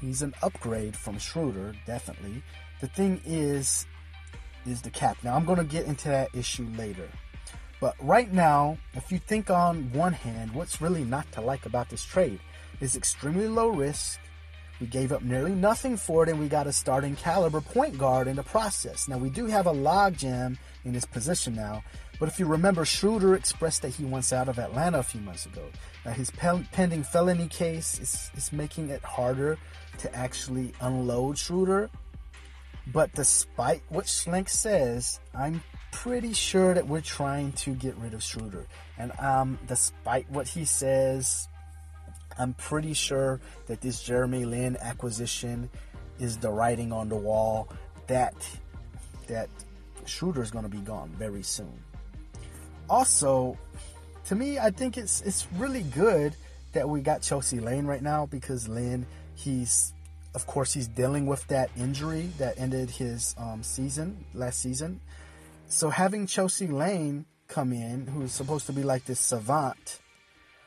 he's 0.00 0.22
an 0.22 0.34
upgrade 0.42 0.96
from 0.96 1.18
Schroeder, 1.18 1.74
definitely. 1.86 2.42
The 2.80 2.88
thing 2.88 3.20
is, 3.24 3.86
is 4.66 4.82
the 4.82 4.90
cap. 4.90 5.18
Now 5.22 5.36
I'm 5.36 5.44
going 5.44 5.58
to 5.58 5.64
get 5.64 5.86
into 5.86 6.08
that 6.08 6.34
issue 6.34 6.66
later. 6.76 7.08
But 7.80 7.94
right 8.00 8.32
now, 8.32 8.78
if 8.94 9.12
you 9.12 9.18
think 9.18 9.50
on 9.50 9.92
one 9.92 10.14
hand, 10.14 10.52
what's 10.52 10.80
really 10.80 11.04
not 11.04 11.30
to 11.32 11.40
like 11.40 11.66
about 11.66 11.90
this 11.90 12.02
trade? 12.02 12.40
Is 12.84 12.96
extremely 12.96 13.48
low 13.48 13.68
risk. 13.68 14.20
We 14.80 14.86
gave 14.86 15.12
up 15.12 15.22
nearly 15.22 15.54
nothing 15.54 15.96
for 15.96 16.24
it, 16.24 16.28
and 16.28 16.38
we 16.38 16.48
got 16.48 16.66
a 16.66 16.72
starting 16.72 17.16
caliber 17.16 17.60
point 17.60 17.96
guard 17.96 18.28
in 18.28 18.36
the 18.36 18.42
process. 18.42 19.08
Now, 19.08 19.18
we 19.18 19.30
do 19.30 19.46
have 19.46 19.66
a 19.66 19.72
logjam 19.72 20.58
in 20.84 20.94
his 20.94 21.06
position 21.06 21.54
now, 21.54 21.82
but 22.20 22.28
if 22.28 22.38
you 22.38 22.46
remember, 22.46 22.84
Schroeder 22.84 23.34
expressed 23.34 23.82
that 23.82 23.90
he 23.90 24.04
wants 24.04 24.32
out 24.32 24.48
of 24.48 24.58
Atlanta 24.58 24.98
a 24.98 25.02
few 25.02 25.20
months 25.20 25.46
ago. 25.46 25.62
Now, 26.04 26.12
his 26.12 26.30
pending 26.30 27.02
felony 27.04 27.48
case 27.48 27.98
is, 27.98 28.30
is 28.36 28.52
making 28.52 28.90
it 28.90 29.02
harder 29.02 29.58
to 29.98 30.14
actually 30.14 30.72
unload 30.80 31.38
Schroeder. 31.38 31.90
But 32.92 33.14
despite 33.14 33.82
what 33.88 34.04
Schlenk 34.04 34.48
says, 34.48 35.20
I'm 35.34 35.62
pretty 35.90 36.32
sure 36.34 36.74
that 36.74 36.86
we're 36.86 37.00
trying 37.00 37.52
to 37.52 37.74
get 37.74 37.96
rid 37.96 38.12
of 38.12 38.22
Schroeder. 38.22 38.66
And 38.98 39.12
um, 39.18 39.58
despite 39.66 40.28
what 40.30 40.46
he 40.46 40.64
says, 40.64 41.48
I'm 42.38 42.54
pretty 42.54 42.94
sure 42.94 43.40
that 43.66 43.80
this 43.80 44.02
Jeremy 44.02 44.44
Lin 44.44 44.76
acquisition 44.80 45.70
is 46.18 46.38
the 46.38 46.50
writing 46.50 46.92
on 46.92 47.08
the 47.08 47.16
wall 47.16 47.68
that 48.06 48.34
that 49.26 49.48
Schroeder 50.06 50.42
is 50.42 50.50
going 50.50 50.64
to 50.64 50.70
be 50.70 50.78
gone 50.78 51.10
very 51.18 51.42
soon. 51.42 51.72
Also, 52.90 53.56
to 54.26 54.34
me, 54.34 54.58
I 54.58 54.70
think 54.70 54.98
it's 54.98 55.20
it's 55.22 55.46
really 55.56 55.82
good 55.82 56.36
that 56.72 56.88
we 56.88 57.00
got 57.00 57.22
Chelsea 57.22 57.60
Lane 57.60 57.86
right 57.86 58.02
now 58.02 58.26
because 58.26 58.68
Lin, 58.68 59.06
he's 59.34 59.92
of 60.34 60.46
course 60.46 60.72
he's 60.72 60.88
dealing 60.88 61.26
with 61.26 61.46
that 61.46 61.70
injury 61.76 62.30
that 62.38 62.58
ended 62.58 62.90
his 62.90 63.34
um, 63.38 63.62
season 63.62 64.24
last 64.34 64.60
season. 64.60 65.00
So 65.68 65.90
having 65.90 66.26
Chelsea 66.26 66.66
Lane 66.66 67.24
come 67.48 67.72
in, 67.72 68.06
who's 68.06 68.32
supposed 68.32 68.66
to 68.66 68.72
be 68.72 68.82
like 68.82 69.04
this 69.04 69.20
savant 69.20 70.00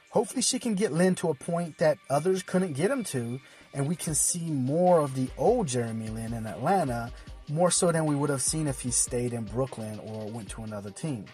Hopefully, 0.09 0.41
she 0.41 0.59
can 0.59 0.73
get 0.73 0.93
Lin 0.93 1.15
to 1.15 1.29
a 1.29 1.33
point 1.35 1.77
that 1.79 1.97
others 2.09 2.41
couldn't 2.43 2.73
get 2.73 2.89
him 2.89 3.03
to, 3.05 3.39
and 3.73 3.87
we 3.87 3.95
can 3.95 4.15
see 4.15 4.49
more 4.49 4.99
of 4.99 5.15
the 5.15 5.29
old 5.37 5.67
Jeremy 5.67 6.09
Lin 6.09 6.33
in 6.33 6.45
Atlanta, 6.45 7.11
more 7.49 7.71
so 7.71 7.91
than 7.91 8.05
we 8.05 8.15
would 8.15 8.29
have 8.29 8.41
seen 8.41 8.67
if 8.67 8.81
he 8.81 8.91
stayed 8.91 9.33
in 9.33 9.43
Brooklyn 9.43 9.99
or 9.99 10.29
went 10.29 10.49
to 10.49 10.63
another 10.63 10.91
team. 10.91 11.25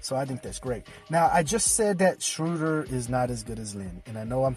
So 0.00 0.14
I 0.14 0.24
think 0.24 0.42
that's 0.42 0.60
great. 0.60 0.86
Now, 1.10 1.28
I 1.32 1.42
just 1.42 1.74
said 1.74 1.98
that 1.98 2.22
Schroeder 2.22 2.84
is 2.84 3.08
not 3.08 3.30
as 3.30 3.42
good 3.42 3.58
as 3.58 3.74
Lin, 3.74 4.02
and 4.06 4.16
I 4.16 4.24
know 4.24 4.44
I'm. 4.44 4.56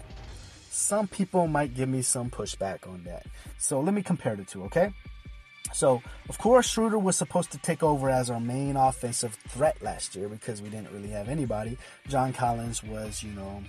Some 0.70 1.08
people 1.08 1.48
might 1.48 1.74
give 1.74 1.88
me 1.88 2.02
some 2.02 2.30
pushback 2.30 2.88
on 2.88 3.02
that. 3.04 3.26
So 3.58 3.80
let 3.80 3.92
me 3.92 4.02
compare 4.02 4.36
the 4.36 4.44
two, 4.44 4.62
okay? 4.64 4.92
So, 5.72 6.02
of 6.28 6.38
course, 6.38 6.68
Schroeder 6.68 6.98
was 6.98 7.16
supposed 7.16 7.52
to 7.52 7.58
take 7.58 7.82
over 7.82 8.10
as 8.10 8.30
our 8.30 8.40
main 8.40 8.76
offensive 8.76 9.34
threat 9.48 9.80
last 9.82 10.14
year 10.16 10.28
because 10.28 10.60
we 10.60 10.68
didn't 10.68 10.90
really 10.92 11.10
have 11.10 11.28
anybody. 11.28 11.78
John 12.08 12.32
Collins 12.32 12.82
was, 12.82 13.22
you 13.22 13.32
know, 13.32 13.62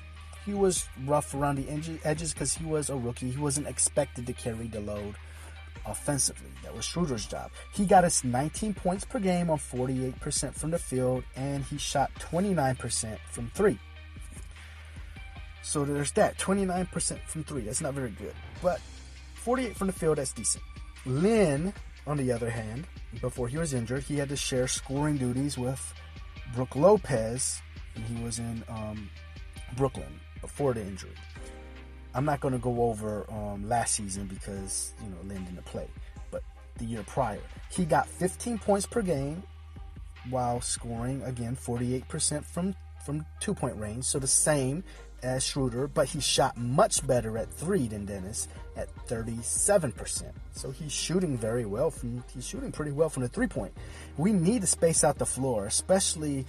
he 0.46 0.54
was 0.54 0.88
rough 1.06 1.34
around 1.36 1.58
the 1.58 2.00
edges 2.04 2.34
because 2.34 2.54
he 2.54 2.66
was 2.66 2.90
a 2.90 2.96
rookie. 2.96 3.30
He 3.30 3.40
wasn't 3.40 3.68
expected 3.68 4.26
to 4.28 4.34
carry 4.34 4.68
the 4.68 4.80
load 4.80 5.16
offensively. 5.86 6.50
That 6.64 6.76
was 6.76 6.86
Schroeder's 6.86 7.26
job. 7.26 7.52
He 7.74 7.86
got 7.86 8.04
us 8.04 8.24
19 8.24 8.74
points 8.74 9.06
per 9.06 9.20
game 9.20 9.50
on 9.50 9.58
48% 9.58 10.54
from 10.54 10.72
the 10.72 10.80
field, 10.80 11.24
and 11.36 11.64
he 11.64 11.78
shot 11.78 12.12
29% 12.16 13.18
from 13.30 13.52
three. 13.54 13.80
So 15.64 15.86
there's 15.86 16.12
that 16.14 16.38
29% 16.38 17.20
from 17.28 17.44
three. 17.44 17.62
That's 17.62 17.82
not 17.82 17.94
very 17.94 18.10
good. 18.12 18.34
But 18.64 18.82
48 19.36 19.76
from 19.76 19.88
the 19.88 19.94
field, 19.94 20.18
that's 20.18 20.34
decent. 20.34 20.64
Lin 21.06 21.74
on 22.08 22.18
the 22.18 22.32
other 22.32 22.50
hand, 22.50 22.88
before 23.22 23.48
he 23.48 23.58
was 23.58 23.74
injured, 23.74 24.04
he 24.04 24.18
had 24.18 24.30
to 24.30 24.36
share 24.36 24.68
scoring 24.68 25.18
duties 25.18 25.58
with 25.58 25.94
Brook 26.56 26.76
Lopez, 26.76 27.62
and 27.96 28.04
he 28.06 28.24
was 28.24 28.40
in 28.40 28.64
um, 28.70 29.10
Brooklyn 29.78 30.20
before 30.42 30.74
the 30.74 30.82
injury. 30.82 31.16
I'm 32.14 32.26
not 32.26 32.42
going 32.42 32.54
to 32.54 32.60
go 32.60 32.84
over 32.84 33.26
um, 33.32 33.68
last 33.68 33.96
season 33.96 34.26
because 34.28 34.94
you 35.02 35.10
know 35.10 35.18
Lin 35.24 35.46
didn't 35.46 35.64
play, 35.66 35.88
but 36.30 36.44
the 36.78 36.86
year 36.86 37.04
prior, 37.08 37.40
he 37.70 37.86
got 37.86 38.08
15 38.08 38.58
points 38.60 38.86
per 38.86 39.02
game 39.02 39.44
while 40.30 40.62
scoring 40.62 41.22
again 41.24 41.56
48% 41.56 42.44
from 42.44 42.76
from 43.06 43.26
two 43.40 43.54
point 43.54 43.78
range, 43.78 44.04
so 44.06 44.20
the 44.20 44.28
same 44.28 44.84
as 45.24 45.46
Schroeder, 45.46 45.88
but 45.88 46.08
he 46.08 46.20
shot 46.20 46.58
much 46.58 47.06
better 47.06 47.38
at 47.38 47.52
three 47.52 47.88
than 47.88 48.06
Dennis 48.06 48.48
at 48.76 48.90
37%. 49.08 50.32
So 50.54 50.72
he's 50.72 50.92
shooting 50.92 51.38
very 51.38 51.66
well 51.66 51.92
from 51.92 52.24
he's 52.34 52.46
shooting 52.46 52.72
pretty 52.72 52.92
well 52.92 53.10
from 53.10 53.24
the 53.24 53.30
three 53.30 53.48
point. 53.48 53.74
We 54.18 54.34
need 54.34 54.62
to 54.62 54.68
space 54.68 55.04
out 55.04 55.18
the 55.18 55.26
floor, 55.26 55.66
especially 55.66 56.46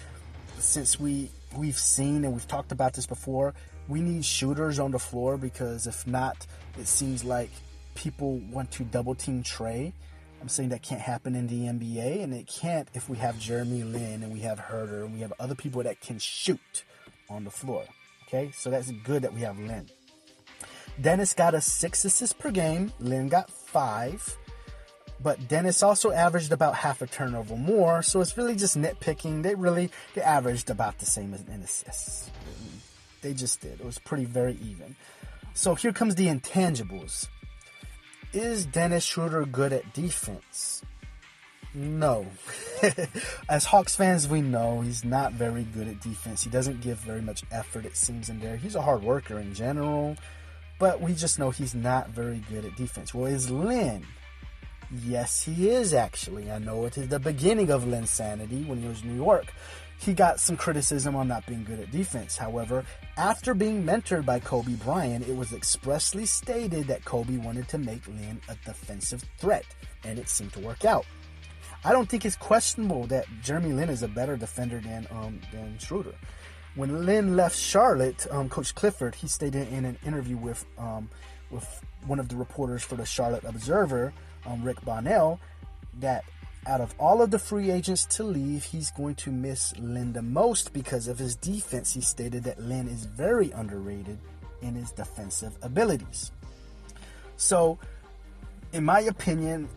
since 0.59 0.99
we 0.99 1.31
we've 1.57 1.79
seen 1.79 2.25
and 2.25 2.33
we've 2.33 2.49
talked 2.49 2.73
about 2.73 2.95
this 2.95 3.07
before. 3.07 3.55
We 3.89 4.01
need 4.01 4.25
shooters 4.25 4.79
on 4.79 4.91
the 4.93 4.99
floor 4.99 5.37
because 5.37 5.87
if 5.87 6.07
not, 6.07 6.47
it 6.79 6.87
seems 6.87 7.25
like 7.25 7.51
people 7.95 8.39
want 8.51 8.71
to 8.73 8.85
double 8.85 9.15
team 9.15 9.43
Trae. 9.43 9.93
I'm 10.41 10.49
saying 10.49 10.71
that 10.71 10.83
can't 10.83 11.01
happen 11.01 11.37
in 11.37 11.47
the 11.47 11.67
NBA, 11.67 12.23
and 12.23 12.35
it 12.35 12.49
can't 12.49 12.89
if 12.95 13.09
we 13.09 13.17
have 13.19 13.39
Jeremy 13.39 13.85
Lin 13.85 14.25
and 14.25 14.33
we 14.33 14.41
have 14.41 14.59
Huerter 14.59 15.05
and 15.05 15.15
we 15.15 15.21
have 15.21 15.33
other 15.39 15.55
people 15.55 15.83
that 15.85 16.01
can 16.01 16.19
shoot 16.19 16.85
on 17.29 17.45
the 17.45 17.51
floor. 17.51 17.85
Okay, 18.33 18.51
so 18.55 18.71
that's 18.71 18.91
good 18.91 19.23
that 19.23 19.35
we 19.35 19.43
have 19.43 19.59
Lin. 19.59 19.87
Dennis 20.99 21.35
got 21.35 21.55
a 21.55 21.61
six 21.61 22.03
assists 22.07 22.33
per 22.33 22.51
game. 22.51 22.91
Lin 22.99 23.29
got 23.29 23.51
five. 23.51 24.39
But 25.23 25.49
Dennis 25.49 25.83
also 25.83 26.13
averaged 26.13 26.51
about 26.51 26.75
half 26.75 27.03
a 27.03 27.07
turnover 27.07 27.57
more, 27.57 28.03
so 28.03 28.23
it's 28.23 28.39
really 28.39 28.57
just 28.57 28.79
nitpicking. 28.79 29.43
They 29.43 29.55
really 29.55 29.91
they 30.15 30.23
averaged 30.23 30.71
about 30.71 30.99
the 30.99 31.05
same 31.05 31.35
as 31.35 31.43
in 31.43 31.61
assists. 31.61 32.31
They 33.21 33.35
just 33.35 33.61
did. 33.61 33.81
It 33.81 33.85
was 33.85 33.99
pretty 33.99 34.25
very 34.25 34.55
even. 34.63 34.97
So 35.53 35.75
here 35.75 35.93
comes 35.93 36.15
the 36.15 36.29
intangibles. 36.29 37.29
Is 38.33 38.65
Dennis 38.65 39.05
Schroeder 39.05 39.45
good 39.45 39.75
at 39.75 39.93
defense? 39.93 40.83
No. 41.75 42.27
As 43.49 43.65
Hawks 43.65 43.97
fans, 43.97 44.29
we 44.29 44.43
know 44.43 44.83
he's 44.83 45.05
not 45.05 45.33
very 45.33 45.65
good 45.65 45.89
at 45.89 46.01
defense. 46.01 46.43
He 46.43 46.51
doesn't 46.51 46.83
give 46.83 46.99
very 46.99 47.23
much 47.23 47.45
effort, 47.51 47.87
it 47.87 47.97
seems, 47.97 48.29
in 48.29 48.41
there. 48.41 48.57
He's 48.57 48.75
a 48.75 48.83
hard 48.83 49.03
worker 49.03 49.39
in 49.39 49.55
general, 49.55 50.17
but 50.79 51.01
we 51.01 51.15
just 51.15 51.39
know 51.39 51.51
he's 51.51 51.75
not 51.75 52.11
very 52.11 52.43
good 52.51 52.67
at 52.67 52.77
defense. 52.77 53.15
Well, 53.15 53.27
is 53.27 53.51
Lin? 53.51 54.05
Yes, 55.03 55.43
he 55.43 55.71
is 55.71 55.95
actually. 55.95 56.51
I 56.51 56.59
know 56.59 56.85
it 56.85 56.99
is 56.99 57.09
the 57.09 57.19
beginning 57.19 57.71
of 57.71 57.85
Linsanity 57.85 58.67
when 58.67 58.83
he 58.83 58.89
was 58.89 59.03
in 59.03 59.09
New 59.09 59.23
York. 59.23 59.47
He 59.99 60.13
got 60.13 60.41
some 60.41 60.57
criticism 60.57 61.15
on 61.17 61.29
not 61.29 61.47
being 61.47 61.65
good 61.65 61.81
at 61.81 61.91
defense. 61.91 62.37
However, 62.37 62.85
after 63.17 63.55
being 63.55 63.85
mentored 63.85 64.27
by 64.27 64.41
Kobe 64.41 64.75
Bryant, 64.75 65.27
it 65.27 65.37
was 65.37 65.53
expressly 65.53 66.27
stated 66.27 66.89
that 66.89 67.05
Kobe 67.05 67.37
wanted 67.37 67.69
to 67.69 67.79
make 67.79 68.07
Lin 68.09 68.41
a 68.49 68.57
defensive 68.67 69.25
threat, 69.39 69.65
and 70.05 70.19
it 70.19 70.29
seemed 70.29 70.53
to 70.55 70.61
work 70.61 70.85
out. 70.85 71.07
I 71.85 71.93
don't 71.93 72.09
think 72.09 72.25
it's 72.25 72.37
questionable 72.37 73.07
that 73.09 73.27
Jeremy 73.43 73.73
Lin 73.73 73.89
is 73.89 74.03
a 74.03 74.09
better 74.09 74.37
defender 74.37 74.81
than 74.81 75.07
um, 75.11 75.41
than 75.53 75.79
Schroeder. 75.79 76.15
When 76.75 77.05
Lin 77.05 77.37
left 77.37 77.57
Charlotte, 77.57 78.27
um, 78.31 78.49
Coach 78.49 78.75
Clifford 78.75 79.15
he 79.15 79.27
stated 79.29 79.69
in 79.73 79.85
an 79.85 79.99
interview 80.07 80.37
with 80.37 80.65
um, 80.79 81.11
with 81.51 81.85
one 82.07 82.19
of 82.19 82.29
the 82.29 82.37
reporters 82.37 82.83
for 82.83 82.95
the 82.95 83.05
Charlotte 83.05 83.45
Observer, 83.45 84.13
um, 84.47 84.63
Rick 84.63 84.85
Bonnell, 84.85 85.41
that 86.01 86.25
out 86.67 86.81
of 86.81 86.95
all 86.99 87.21
of 87.21 87.31
the 87.31 87.39
free 87.39 87.71
agents 87.71 88.05
to 88.05 88.23
leave, 88.23 88.63
he's 88.65 88.91
going 88.93 89.17
to 89.17 89.33
miss 89.33 89.77
Lin 89.79 90.13
the 90.13 90.23
most 90.23 90.73
because 90.73 91.09
of 91.09 91.19
his 91.19 91.35
defense. 91.35 91.93
He 91.93 92.01
stated 92.01 92.45
that 92.45 92.61
Lin 92.61 92.89
is 92.89 93.05
very 93.05 93.51
underrated 93.51 94.19
in 94.63 94.77
his 94.77 94.93
defensive 94.93 95.57
abilities. 95.63 96.31
So 97.37 97.79
in 98.73 98.85
my 98.85 99.01
opinion, 99.01 99.69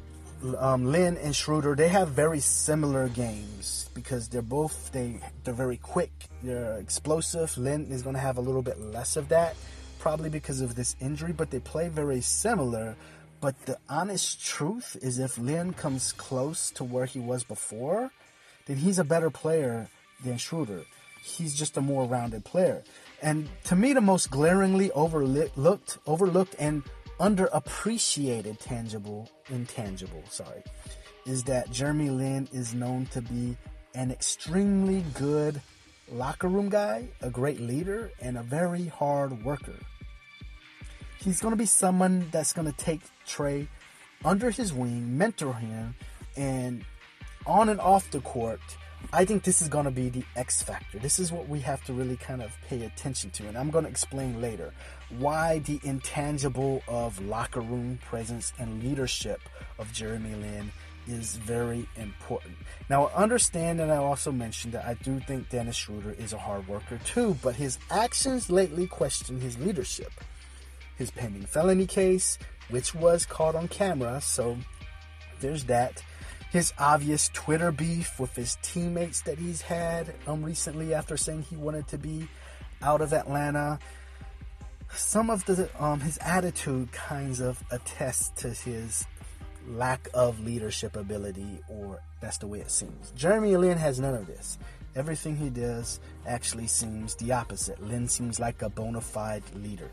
um, 0.60 0.86
Lin 0.92 1.18
and 1.18 1.36
Schroeder 1.36 1.76
they 1.76 1.88
have 1.88 2.10
very 2.10 2.40
similar 2.40 3.10
games 3.10 3.90
because 3.94 4.28
they're 4.28 4.42
both 4.42 4.92
they 4.92 5.20
they're 5.44 5.54
very 5.54 5.78
quick, 5.78 6.12
they're 6.44 6.78
explosive. 6.78 7.58
Lin 7.58 7.92
is 7.92 8.02
going 8.02 8.16
to 8.16 8.22
have 8.22 8.38
a 8.38 8.42
little 8.42 8.62
bit 8.62 8.80
less 8.80 9.16
of 9.16 9.30
that, 9.30 9.56
probably 10.00 10.30
because 10.30 10.62
of 10.62 10.76
this 10.76 10.96
injury, 11.00 11.34
but 11.34 11.52
they 11.52 11.60
play 11.60 11.90
very 11.90 12.22
similar. 12.22 12.96
But 13.42 13.66
the 13.66 13.78
honest 13.90 14.44
truth 14.44 14.98
is, 15.02 15.20
if 15.20 15.38
Lin 15.38 15.74
comes 15.74 16.14
close 16.14 16.72
to 16.72 16.84
where 16.84 17.06
he 17.06 17.20
was 17.20 17.44
before, 17.44 18.12
then 18.66 18.78
he's 18.78 19.00
a 19.00 19.04
better 19.04 19.30
player 19.30 19.88
than 20.24 20.38
Schroeder. 20.38 20.84
He's 21.22 21.56
just 21.56 21.78
a 21.78 21.82
more 21.82 22.06
rounded 22.06 22.46
player. 22.46 22.84
And 23.22 23.50
to 23.66 23.76
me, 23.76 23.94
the 23.94 24.02
most 24.02 24.30
glaringly 24.30 24.92
overlooked, 24.92 25.98
overlooked 26.06 26.56
and 26.60 26.84
underappreciated 27.20 28.60
tangible, 28.60 29.30
intangible, 29.50 30.24
sorry, 30.30 30.64
is 31.26 31.44
that 31.44 31.72
Jeremy 31.72 32.10
Lin 32.10 32.48
is 32.52 32.74
known 32.74 33.06
to 33.08 33.22
be 33.22 33.58
an 33.94 34.12
extremely 34.12 35.04
good 35.14 35.62
locker 36.12 36.48
room 36.48 36.70
guy, 36.70 37.08
a 37.22 37.30
great 37.30 37.60
leader, 37.60 38.12
and 38.22 38.38
a 38.38 38.44
very 38.44 38.86
hard 38.88 39.44
worker. 39.44 39.76
He's 41.20 41.42
going 41.42 41.54
to 41.54 41.58
be 41.58 41.66
someone 41.66 42.28
that's 42.32 42.54
going 42.54 42.72
to 42.72 42.78
take 42.78 43.02
Trae 43.26 43.68
under 44.24 44.52
his 44.52 44.74
wing, 44.74 45.18
mentor 45.18 45.54
him, 45.54 45.96
and 46.36 46.84
on 47.48 47.70
and 47.70 47.80
off 47.80 48.12
the 48.12 48.20
court, 48.22 48.60
I 49.14 49.26
think 49.26 49.44
this 49.44 49.62
is 49.62 49.68
going 49.68 49.86
to 49.86 49.92
be 49.92 50.10
the 50.10 50.24
X 50.36 50.62
factor. 50.62 51.00
This 51.00 51.20
is 51.20 51.32
what 51.32 51.48
we 51.48 51.60
have 51.62 51.84
to 51.86 51.94
really 51.94 52.18
kind 52.18 52.42
of 52.42 52.56
pay 52.68 52.86
attention 52.86 53.30
to. 53.32 53.48
And 53.48 53.58
I'm 53.58 53.70
going 53.70 53.86
to 53.86 53.90
explain 53.90 54.42
later 54.42 54.74
why 55.10 55.60
the 55.60 55.80
intangible 55.84 56.84
of 56.88 57.20
locker 57.26 57.62
room 57.62 58.00
presence 58.04 58.54
and 58.60 58.84
leadership 58.84 59.42
of 59.78 59.92
Jeremy 59.94 60.36
Lin 60.36 60.72
is 61.08 61.36
very 61.36 61.88
important. 61.98 62.56
Now, 62.90 63.08
understand 63.16 63.80
that 63.80 63.90
I 63.90 63.98
also 63.98 64.32
mentioned 64.32 64.74
that 64.74 64.86
I 64.86 64.96
do 64.96 65.20
think 65.20 65.50
Dennis 65.50 65.76
Schroeder 65.76 66.16
is 66.18 66.34
a 66.34 66.38
hard 66.38 66.68
worker 66.68 67.00
too, 67.06 67.38
but 67.44 67.56
his 67.56 67.78
actions 67.92 68.50
lately 68.50 68.88
question 68.88 69.40
his 69.40 69.58
leadership. 69.60 70.12
His 70.98 71.12
pending 71.12 71.46
felony 71.46 71.86
case, 71.86 72.38
which 72.70 72.96
was 72.96 73.26
caught 73.26 73.56
on 73.56 73.68
camera, 73.68 74.22
so 74.22 74.58
there's 75.42 75.66
that 75.66 76.02
his 76.52 76.74
obvious 76.80 77.30
Twitter 77.34 77.72
beef 77.72 78.20
with 78.20 78.34
his 78.36 78.58
teammates 78.62 79.22
that 79.22 79.38
he's 79.38 79.62
had 79.62 80.16
um, 80.26 80.42
recently 80.42 80.94
after 80.94 81.18
saying 81.18 81.42
he 81.44 81.58
wanted 81.58 81.88
to 81.90 81.98
be 81.98 82.28
out 82.82 83.02
of 83.02 83.12
Atlanta. 83.12 83.78
Some 84.94 85.30
of 85.30 85.46
the 85.46 85.70
um, 85.84 86.00
his 86.00 86.18
attitude 86.20 86.92
kinds 86.92 87.40
of 87.40 87.62
attests 87.72 88.30
to 88.42 88.50
his 88.50 89.06
lack 89.68 90.08
of 90.14 90.40
leadership 90.40 90.96
ability, 90.96 91.60
or 91.68 92.02
that's 92.22 92.38
the 92.38 92.48
way 92.48 92.60
it 92.60 92.72
seems. 92.72 93.12
Jeremy 93.12 93.58
Lin 93.58 93.78
has 93.78 94.00
none 94.00 94.14
of 94.14 94.28
this. 94.28 94.58
Everything 94.96 95.36
he 95.36 95.50
does 95.50 96.00
actually 96.26 96.68
seems 96.68 97.16
the 97.16 97.34
opposite. 97.34 97.82
Lin 97.84 98.08
seems 98.08 98.40
like 98.40 98.62
a 98.62 98.70
bona 98.70 99.02
fide 99.02 99.44
leader. 99.56 99.92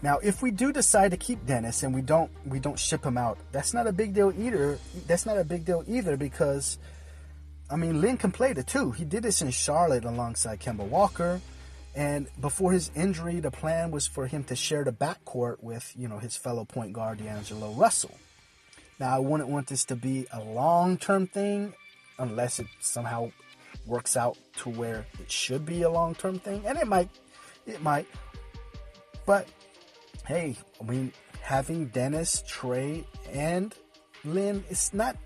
Now, 0.00 0.18
if 0.18 0.42
we 0.42 0.50
do 0.50 0.72
decide 0.72 1.10
to 1.10 1.16
keep 1.16 1.44
Dennis 1.44 1.82
and 1.82 1.94
we 1.94 2.02
don't 2.02 2.30
we 2.46 2.60
don't 2.60 2.78
ship 2.78 3.04
him 3.04 3.18
out, 3.18 3.38
that's 3.52 3.74
not 3.74 3.86
a 3.86 3.92
big 3.92 4.14
deal 4.14 4.32
either. 4.38 4.78
That's 5.06 5.26
not 5.26 5.38
a 5.38 5.44
big 5.44 5.64
deal 5.64 5.84
either 5.86 6.16
because 6.16 6.78
I 7.68 7.76
mean 7.76 8.00
Lin 8.00 8.16
can 8.16 8.30
play 8.30 8.52
the 8.52 8.62
two. 8.62 8.92
He 8.92 9.04
did 9.04 9.24
this 9.24 9.42
in 9.42 9.50
Charlotte 9.50 10.04
alongside 10.04 10.60
Kemba 10.60 10.86
Walker. 10.86 11.40
And 11.94 12.28
before 12.40 12.72
his 12.72 12.90
injury, 12.94 13.40
the 13.40 13.50
plan 13.50 13.90
was 13.90 14.06
for 14.06 14.26
him 14.26 14.44
to 14.44 14.56
share 14.56 14.84
the 14.84 14.92
backcourt 14.92 15.62
with, 15.62 15.92
you 15.96 16.08
know, 16.08 16.18
his 16.18 16.36
fellow 16.36 16.64
point 16.64 16.92
guard 16.92 17.18
D'Angelo 17.18 17.72
Russell. 17.72 18.16
Now 19.00 19.16
I 19.16 19.18
wouldn't 19.18 19.48
want 19.48 19.68
this 19.68 19.84
to 19.86 19.96
be 19.96 20.26
a 20.32 20.40
long 20.40 20.96
term 20.98 21.26
thing 21.26 21.74
unless 22.18 22.58
it 22.58 22.66
somehow 22.80 23.30
works 23.86 24.16
out 24.16 24.36
to 24.58 24.70
where 24.70 25.06
it 25.20 25.30
should 25.30 25.64
be 25.64 25.82
a 25.82 25.90
long 25.90 26.14
term 26.14 26.38
thing. 26.38 26.62
And 26.66 26.78
it 26.78 26.86
might 26.86 27.08
it 27.66 27.82
might. 27.82 28.06
But 29.26 29.48
hey, 30.26 30.56
I 30.80 30.84
mean, 30.84 31.12
having 31.42 31.86
Dennis, 31.86 32.42
Trae, 32.48 33.04
and 33.32 33.74
Lin, 34.24 34.64
it's 34.68 34.92
not 34.92 35.16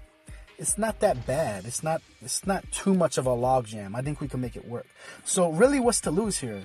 it's 0.59 0.79
not 0.79 1.01
that 1.01 1.27
bad. 1.27 1.65
It's 1.65 1.83
not 1.83 2.03
it's 2.21 2.47
not 2.47 2.65
too 2.73 2.95
much 2.95 3.19
of 3.19 3.27
a 3.27 3.31
logjam. 3.31 3.95
I 3.95 4.03
think 4.03 4.21
we 4.21 4.29
can 4.29 4.41
make 4.41 4.57
it 4.57 4.67
work. 4.67 4.87
So 5.25 5.51
really 5.51 5.81
what's 5.81 6.01
to 6.03 6.11
lose 6.11 6.39
here? 6.39 6.65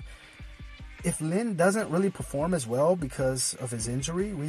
If 1.04 1.20
Lin 1.20 1.54
doesn't 1.54 1.90
really 1.90 2.10
perform 2.10 2.54
as 2.54 2.66
well 2.66 2.96
because 2.96 3.54
of 3.54 3.70
his 3.70 3.88
injury, 3.88 4.34
we 4.34 4.48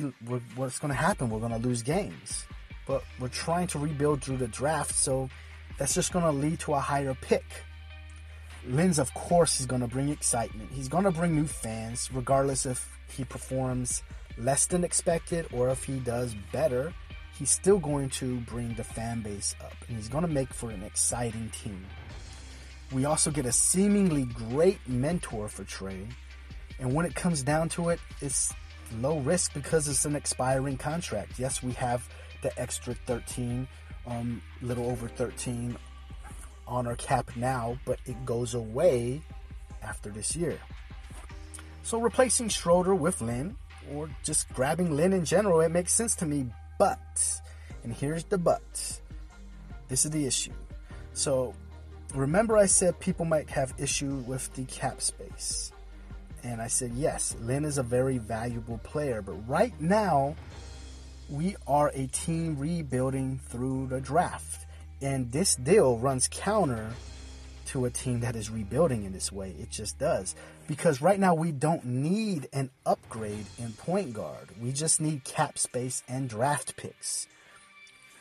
what's 0.56 0.80
going 0.80 0.93
to 0.93 0.99
happen? 0.99 1.30
We're 1.30 1.39
going 1.39 1.52
to 1.52 1.67
lose 1.67 1.84
games. 1.84 2.45
But 2.88 3.04
we're 3.19 3.28
trying 3.28 3.67
to 3.67 3.80
rebuild 3.80 4.23
through 4.23 4.38
the 4.38 4.47
draft, 4.47 4.95
so 4.95 5.30
that's 5.78 5.93
just 5.93 6.12
going 6.12 6.25
to 6.25 6.32
lead 6.32 6.60
to 6.62 6.73
a 6.73 6.80
higher 6.80 7.13
pick. 7.13 7.45
Lin's, 8.67 8.97
of 8.97 9.13
course, 9.13 9.60
is 9.60 9.67
going 9.67 9.82
to 9.82 9.88
bring 9.88 10.10
excitement. 10.10 10.71
He's 10.71 10.88
going 10.88 11.04
to 11.04 11.12
bring 11.12 11.36
new 11.36 11.45
fans, 11.45 12.10
regardless 12.12 12.65
if 12.65 12.97
he 13.15 13.23
performs 13.23 14.04
less 14.38 14.65
than 14.65 14.84
expected 14.84 15.47
or 15.54 15.69
if 15.69 15.84
he 15.84 15.99
does 15.99 16.36
better, 16.52 16.93
he's 17.39 17.49
still 17.49 17.80
going 17.80 18.10
to 18.10 18.36
bring 18.41 18.73
the 18.75 18.84
fan 18.84 19.21
base 19.21 19.56
up 19.63 19.73
and 19.88 19.95
he's 19.95 20.10
going 20.10 20.25
to 20.25 20.32
make 20.32 20.54
for 20.54 20.69
an 20.69 20.84
exciting 20.84 21.49
team. 21.63 21.86
We 22.91 23.06
also 23.06 23.32
get 23.32 23.45
a 23.45 23.52
seemingly 23.52 24.25
great 24.25 24.80
mentor 24.88 25.47
for 25.47 25.63
Trae. 25.63 26.08
And 26.80 26.93
when 26.93 27.06
it 27.06 27.15
comes 27.15 27.41
down 27.41 27.69
to 27.69 27.89
it, 27.89 27.99
it's 28.21 28.54
low 28.99 29.19
risk 29.19 29.54
because 29.54 29.88
it's 29.88 30.06
an 30.06 30.15
expiring 30.15 30.75
contract. 30.78 31.39
Yes, 31.39 31.63
we 31.63 31.71
have 31.73 32.08
the 32.41 32.58
extra 32.60 32.93
13, 32.93 33.67
um, 34.06 34.41
little 34.62 34.89
over 34.89 35.08
13 35.08 35.78
on 36.67 36.88
our 36.88 36.95
cap 36.95 37.32
now, 37.36 37.78
but 37.86 37.99
it 38.06 38.25
goes 38.25 38.54
away 38.54 39.21
after 39.82 40.10
this 40.10 40.36
year. 40.36 40.60
So 41.84 41.99
replacing 41.99 42.49
Schroeder 42.49 42.95
with 42.95 43.21
Lin, 43.21 43.56
or 43.93 44.10
just 44.23 44.52
grabbing 44.54 44.95
Lin 44.95 45.13
in 45.13 45.25
general, 45.25 45.62
it 45.62 45.69
makes 45.69 45.93
sense 45.93 46.15
to 46.17 46.25
me. 46.25 46.47
But, 46.80 47.42
and 47.84 47.94
here's 47.94 48.24
the 48.24 48.39
but, 48.39 49.00
this 49.89 50.06
is 50.06 50.12
the 50.12 50.26
issue. 50.26 50.54
So 51.13 51.54
remember 52.15 52.58
I 52.58 52.65
said 52.65 53.00
people 53.00 53.26
might 53.26 53.50
have 53.52 53.74
issue 53.78 54.24
with 54.26 54.52
the 54.56 54.63
cap 54.63 55.02
space. 55.02 55.72
And 56.42 56.62
I 56.62 56.68
said, 56.68 56.94
yes, 56.96 57.36
Lin 57.42 57.65
is 57.65 57.78
a 57.78 57.84
very 57.84 58.18
valuable 58.18 58.78
player, 58.80 59.22
but 59.22 59.34
right 59.48 59.80
now, 59.82 60.36
we 61.30 61.58
are 61.68 61.92
a 61.94 62.08
team 62.08 62.58
rebuilding 62.58 63.39
through 63.50 63.88
the 63.88 64.00
draft. 64.00 64.65
And 65.02 65.32
this 65.32 65.56
deal 65.56 65.98
runs 65.98 66.30
counter 66.32 66.92
to 67.69 67.86
a 67.86 67.89
team 67.89 68.19
that 68.21 68.36
is 68.36 68.49
rebuilding 68.49 69.03
in 69.03 69.13
this 69.13 69.32
way. 69.32 69.55
It 69.60 69.69
just 69.69 69.99
does. 69.99 70.36
Because 70.67 71.01
right 71.01 71.19
now 71.19 71.36
we 71.36 71.51
don't 71.51 71.86
need 71.86 72.47
an 72.51 72.69
upgrade 72.86 73.45
in 73.58 73.73
point 73.73 74.13
guard. 74.13 74.49
We 74.60 74.71
just 74.71 74.99
need 74.99 75.23
cap 75.23 75.58
space 75.58 76.03
and 76.08 76.27
draft 76.27 76.75
picks. 76.77 77.27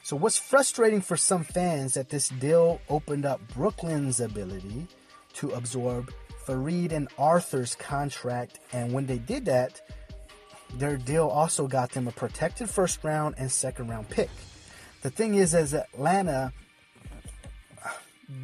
So 0.02 0.16
what's 0.16 0.38
frustrating 0.38 1.00
for 1.00 1.16
some 1.16 1.44
fans 1.44 1.94
that 1.94 2.10
this 2.10 2.28
deal 2.28 2.80
opened 2.88 3.26
up 3.26 3.40
Brooklyn's 3.54 4.20
ability 4.20 4.86
to 5.34 5.50
absorb 5.50 6.12
Faried 6.46 6.92
and 6.92 7.08
Arthur's 7.18 7.74
contract 7.74 8.58
and 8.72 8.92
when 8.92 9.06
they 9.06 9.18
did 9.18 9.44
that, 9.46 9.80
their 10.74 10.96
deal 10.96 11.28
also 11.28 11.66
got 11.66 11.92
them 11.92 12.08
a 12.08 12.12
protected 12.12 12.68
first 12.68 13.02
round 13.02 13.34
and 13.38 13.50
second 13.50 13.88
round 13.88 14.08
pick. 14.08 14.30
The 15.02 15.10
thing 15.10 15.34
is 15.34 15.54
as 15.54 15.74
Atlanta 15.74 16.52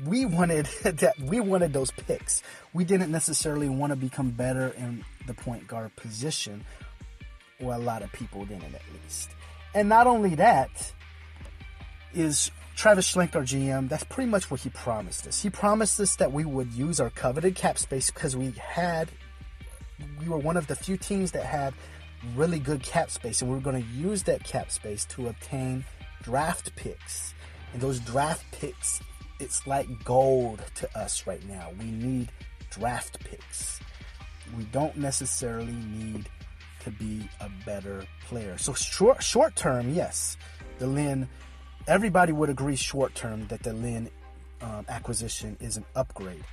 we 0.07 0.25
wanted 0.25 0.67
that 0.83 1.19
we 1.21 1.41
wanted 1.41 1.73
those 1.73 1.91
picks. 1.91 2.43
We 2.73 2.85
didn't 2.85 3.11
necessarily 3.11 3.69
want 3.69 3.91
to 3.91 3.97
become 3.97 4.31
better 4.31 4.69
in 4.77 5.05
the 5.27 5.35
point 5.35 5.67
guard 5.67 5.95
position, 5.97 6.65
or 7.61 7.75
a 7.75 7.79
lot 7.79 8.03
of 8.03 8.13
people 8.13 8.45
didn't 8.45 8.75
at 8.75 8.83
least. 9.03 9.31
And 9.75 9.89
not 9.89 10.07
only 10.07 10.37
that, 10.37 10.93
is 12.15 12.51
Travis 12.77 13.13
Schlenk, 13.13 13.35
our 13.35 13.43
GM, 13.43 13.89
that's 13.89 14.05
pretty 14.05 14.31
much 14.31 14.51
what 14.51 14.61
he 14.61 14.71
promised 14.71 15.27
us. 15.27 15.43
He 15.43 15.51
promised 15.51 16.01
us 16.01 16.17
that 16.17 16.33
we 16.33 16.45
would 16.45 16.73
use 16.73 17.01
our 17.01 17.11
coveted 17.11 17.55
cap 17.55 17.79
space 17.79 18.11
because 18.11 18.37
we 18.37 18.53
had, 18.53 19.09
we 20.21 20.29
were 20.29 20.39
one 20.39 20.57
of 20.57 20.67
the 20.67 20.77
few 20.77 20.97
teams 20.97 21.33
that 21.33 21.45
had 21.45 21.75
really 22.37 22.59
good 22.59 22.83
cap 22.83 23.11
space, 23.11 23.43
and 23.43 23.51
we 23.51 23.57
are 23.57 23.61
going 23.61 23.83
to 23.83 23.89
use 23.91 24.23
that 24.25 24.45
cap 24.45 24.71
space 24.71 25.05
to 25.07 25.29
obtain 25.29 25.85
draft 26.23 26.75
picks. 26.77 27.35
And 27.73 27.83
those 27.83 27.99
draft 28.01 28.45
picks 28.53 29.01
it's 29.45 29.67
like 29.67 29.87
gold 30.05 30.63
to 30.77 30.99
us 30.99 31.27
right 31.27 31.47
now. 31.47 31.69
We 31.79 31.85
need 31.85 32.33
draft 32.71 33.21
picks. 33.21 33.79
We 34.57 34.65
don't 34.65 34.97
necessarily 34.97 35.73
need 35.73 36.29
to 36.81 36.91
be 36.91 37.29
a 37.41 37.51
better 37.65 38.05
player. 38.27 38.57
So 38.59 38.73
short 38.73 39.23
short 39.23 39.55
term, 39.55 39.95
yes, 39.95 40.37
the 40.79 40.87
Lin. 40.87 41.29
Everybody 41.87 42.33
would 42.33 42.49
agree 42.49 42.77
short 42.77 43.15
term 43.15 43.47
that 43.49 43.63
the 43.63 43.75
Lin 43.75 44.11
um, 44.63 44.87
acquisition 44.89 45.59
is 45.61 45.77
an 45.77 45.85
upgrade. 45.95 46.45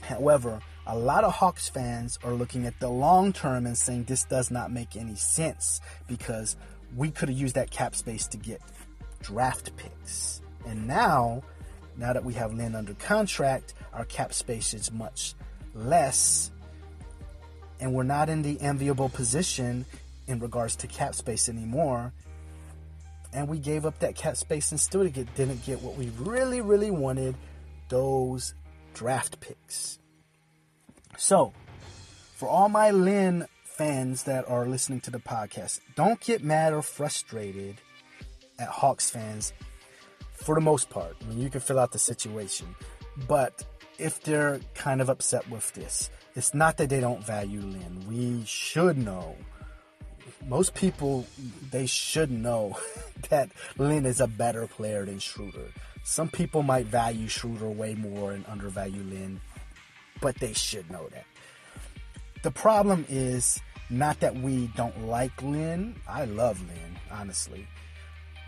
However, 0.00 0.60
a 0.86 0.96
lot 0.96 1.24
of 1.24 1.32
Hawks 1.34 1.68
fans 1.68 2.18
are 2.24 2.32
looking 2.32 2.66
at 2.66 2.80
the 2.80 2.88
long 2.88 3.32
term 3.34 3.66
and 3.66 3.76
saying 3.76 4.04
this 4.04 4.24
does 4.24 4.50
not 4.50 4.72
make 4.72 4.96
any 4.96 5.16
sense 5.16 5.80
because 6.06 6.56
we 6.96 7.10
could 7.10 7.28
have 7.28 7.38
used 7.38 7.54
that 7.56 7.70
cap 7.70 7.94
space 7.94 8.26
to 8.28 8.38
get 8.38 8.62
draft 9.22 9.76
picks. 9.76 10.40
And 10.66 10.86
now, 10.86 11.42
now 11.96 12.12
that 12.12 12.24
we 12.24 12.34
have 12.34 12.52
Lin 12.52 12.74
under 12.74 12.94
contract, 12.94 13.74
our 13.92 14.04
cap 14.04 14.32
space 14.32 14.74
is 14.74 14.90
much 14.90 15.34
less. 15.74 16.50
And 17.80 17.94
we're 17.94 18.02
not 18.02 18.28
in 18.28 18.42
the 18.42 18.60
enviable 18.60 19.08
position 19.08 19.84
in 20.26 20.40
regards 20.40 20.76
to 20.76 20.86
cap 20.86 21.14
space 21.14 21.48
anymore. 21.48 22.12
And 23.32 23.48
we 23.48 23.58
gave 23.58 23.84
up 23.84 23.98
that 23.98 24.14
cap 24.14 24.36
space 24.36 24.70
and 24.70 24.80
still 24.80 25.04
didn't 25.04 25.64
get 25.64 25.82
what 25.82 25.96
we 25.96 26.10
really, 26.18 26.60
really 26.60 26.90
wanted 26.90 27.34
those 27.88 28.54
draft 28.94 29.40
picks. 29.40 29.98
So, 31.16 31.52
for 32.36 32.48
all 32.48 32.68
my 32.68 32.90
Lin 32.90 33.46
fans 33.64 34.24
that 34.24 34.48
are 34.48 34.66
listening 34.66 35.00
to 35.00 35.10
the 35.10 35.18
podcast, 35.18 35.80
don't 35.96 36.20
get 36.20 36.42
mad 36.44 36.72
or 36.72 36.82
frustrated 36.82 37.76
at 38.58 38.68
Hawks 38.68 39.10
fans 39.10 39.52
for 40.34 40.54
the 40.54 40.60
most 40.60 40.90
part. 40.90 41.16
I 41.20 41.28
mean, 41.28 41.40
you 41.40 41.50
can 41.50 41.60
fill 41.60 41.78
out 41.78 41.92
the 41.92 41.98
situation. 41.98 42.74
But 43.28 43.64
if 43.98 44.22
they're 44.22 44.60
kind 44.74 45.00
of 45.00 45.08
upset 45.08 45.48
with 45.48 45.72
this, 45.72 46.10
it's 46.34 46.54
not 46.54 46.76
that 46.78 46.90
they 46.90 47.00
don't 47.00 47.24
value 47.24 47.60
Lin. 47.60 48.04
We 48.08 48.44
should 48.44 48.98
know. 48.98 49.36
Most 50.46 50.74
people, 50.74 51.26
they 51.70 51.86
should 51.86 52.30
know 52.30 52.76
that 53.30 53.50
Lin 53.78 54.04
is 54.04 54.20
a 54.20 54.26
better 54.26 54.66
player 54.66 55.04
than 55.06 55.18
Schroeder. 55.18 55.68
Some 56.02 56.28
people 56.28 56.62
might 56.62 56.86
value 56.86 57.28
Schroeder 57.28 57.70
way 57.70 57.94
more 57.94 58.32
and 58.32 58.44
undervalue 58.46 59.02
Lin, 59.02 59.40
but 60.20 60.36
they 60.36 60.52
should 60.52 60.90
know 60.90 61.08
that. 61.08 61.24
The 62.42 62.50
problem 62.50 63.06
is 63.08 63.58
not 63.88 64.20
that 64.20 64.36
we 64.36 64.66
don't 64.76 65.06
like 65.06 65.42
Lin. 65.42 65.94
I 66.06 66.26
love 66.26 66.60
Lin, 66.60 66.98
honestly. 67.10 67.66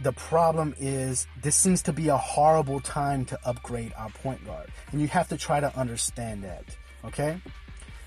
The 0.02 0.12
problem 0.12 0.74
is 0.78 1.26
this 1.42 1.56
seems 1.56 1.82
to 1.82 1.92
be 1.92 2.08
a 2.08 2.16
horrible 2.16 2.80
time 2.80 3.24
to 3.26 3.38
upgrade 3.44 3.92
our 3.96 4.10
point 4.10 4.44
guard. 4.44 4.70
And 4.92 5.00
you 5.00 5.08
have 5.08 5.28
to 5.28 5.36
try 5.36 5.60
to 5.60 5.74
understand 5.76 6.44
that. 6.44 6.64
Okay? 7.04 7.40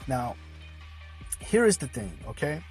Now, 0.07 0.35
here 1.39 1.65
is 1.65 1.77
the 1.77 1.87
thing, 1.87 2.11
okay? 2.27 2.61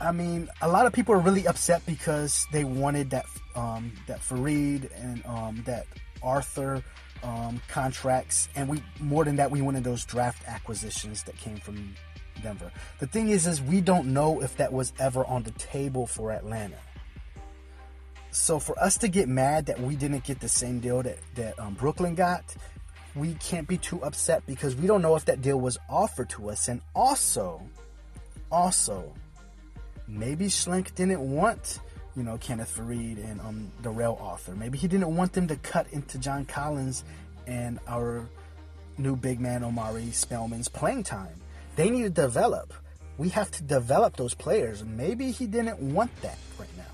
I 0.00 0.12
mean, 0.12 0.48
a 0.60 0.68
lot 0.68 0.86
of 0.86 0.92
people 0.92 1.14
are 1.14 1.18
really 1.18 1.46
upset 1.46 1.84
because 1.86 2.46
they 2.52 2.64
wanted 2.64 3.10
that 3.10 3.26
um, 3.54 3.92
that 4.06 4.20
Faried 4.20 4.90
and 4.96 5.24
um, 5.24 5.62
that 5.66 5.86
Arthur 6.22 6.82
um, 7.22 7.60
contracts, 7.68 8.48
and 8.56 8.68
we 8.68 8.82
more 9.00 9.24
than 9.24 9.36
that, 9.36 9.50
we 9.50 9.62
wanted 9.62 9.84
those 9.84 10.04
draft 10.04 10.42
acquisitions 10.48 11.22
that 11.22 11.36
came 11.36 11.56
from 11.56 11.94
Denver. 12.42 12.70
The 12.98 13.06
thing 13.06 13.28
is, 13.28 13.46
is 13.46 13.60
we 13.62 13.80
don't 13.80 14.12
know 14.12 14.40
if 14.42 14.56
that 14.56 14.72
was 14.72 14.92
ever 14.98 15.24
on 15.24 15.42
the 15.42 15.50
table 15.52 16.06
for 16.06 16.32
Atlanta. 16.32 16.76
So 18.30 18.58
for 18.58 18.78
us 18.82 18.98
to 18.98 19.08
get 19.08 19.28
mad 19.28 19.66
that 19.66 19.80
we 19.80 19.94
didn't 19.96 20.24
get 20.24 20.40
the 20.40 20.48
same 20.48 20.80
deal 20.80 21.02
that 21.02 21.18
that 21.36 21.58
um, 21.58 21.74
Brooklyn 21.74 22.14
got, 22.14 22.42
we 23.14 23.34
can't 23.34 23.68
be 23.68 23.78
too 23.78 24.02
upset 24.02 24.44
because 24.46 24.74
we 24.74 24.86
don't 24.86 25.02
know 25.02 25.14
if 25.14 25.24
that 25.26 25.40
deal 25.40 25.60
was 25.60 25.78
offered 25.88 26.30
to 26.30 26.50
us. 26.50 26.66
And 26.68 26.80
also, 26.94 27.62
also, 28.50 29.14
maybe 30.08 30.46
Schlenk 30.46 30.94
didn't 30.96 31.20
want 31.20 31.78
you 32.16 32.22
know, 32.22 32.38
Kenneth 32.38 32.76
Faried 32.76 33.18
and 33.18 33.40
um, 33.40 33.72
Darrell 33.82 34.18
Arthur. 34.20 34.54
Maybe 34.54 34.78
he 34.78 34.86
didn't 34.86 35.14
want 35.14 35.32
them 35.32 35.48
to 35.48 35.56
cut 35.56 35.86
into 35.92 36.18
John 36.18 36.44
Collins 36.44 37.04
and 37.46 37.80
our 37.88 38.28
new 38.98 39.16
big 39.16 39.40
man 39.40 39.64
Omari 39.64 40.10
Spellman's 40.12 40.68
playing 40.68 41.02
time. 41.02 41.34
They 41.76 41.90
need 41.90 42.02
to 42.02 42.10
develop. 42.10 42.72
We 43.18 43.28
have 43.30 43.50
to 43.52 43.62
develop 43.62 44.16
those 44.16 44.34
players. 44.34 44.84
Maybe 44.84 45.30
he 45.30 45.46
didn't 45.46 45.78
want 45.78 46.14
that 46.22 46.38
right 46.58 46.76
now. 46.76 46.84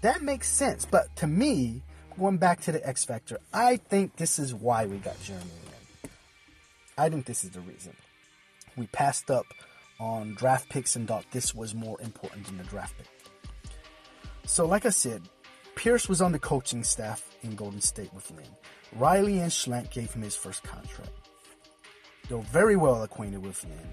That 0.00 0.22
makes 0.22 0.48
sense. 0.48 0.84
But 0.84 1.14
to 1.16 1.26
me, 1.26 1.82
going 2.18 2.38
back 2.38 2.60
to 2.62 2.72
the 2.72 2.86
X 2.86 3.04
Factor, 3.04 3.38
I 3.52 3.76
think 3.76 4.16
this 4.16 4.38
is 4.38 4.54
why 4.54 4.86
we 4.86 4.98
got 4.98 5.20
Jeremy 5.22 5.44
Lin. 5.44 6.10
I 6.98 7.08
think 7.08 7.26
this 7.26 7.44
is 7.44 7.50
the 7.50 7.60
reason. 7.60 7.94
We 8.76 8.86
passed 8.88 9.30
up 9.30 9.46
on 10.00 10.34
draft 10.34 10.68
picks 10.68 10.96
and 10.96 11.06
thought 11.06 11.24
this 11.30 11.54
was 11.54 11.74
more 11.74 12.00
important 12.00 12.46
than 12.46 12.58
the 12.58 12.64
draft 12.64 12.96
pick. 12.98 13.06
So, 14.44 14.66
like 14.66 14.86
I 14.86 14.90
said, 14.90 15.22
Pierce 15.76 16.08
was 16.08 16.20
on 16.20 16.32
the 16.32 16.38
coaching 16.38 16.82
staff 16.84 17.30
in 17.42 17.54
Golden 17.54 17.80
State 17.80 18.12
with 18.12 18.30
Lin. 18.30 18.46
Riley 18.96 19.38
and 19.38 19.50
Schlenk 19.50 19.90
gave 19.90 20.12
him 20.12 20.22
his 20.22 20.36
first 20.36 20.62
contract. 20.64 21.10
They're 22.28 22.38
very 22.38 22.76
well 22.76 23.02
acquainted 23.02 23.44
with 23.44 23.64
Lin, 23.64 23.92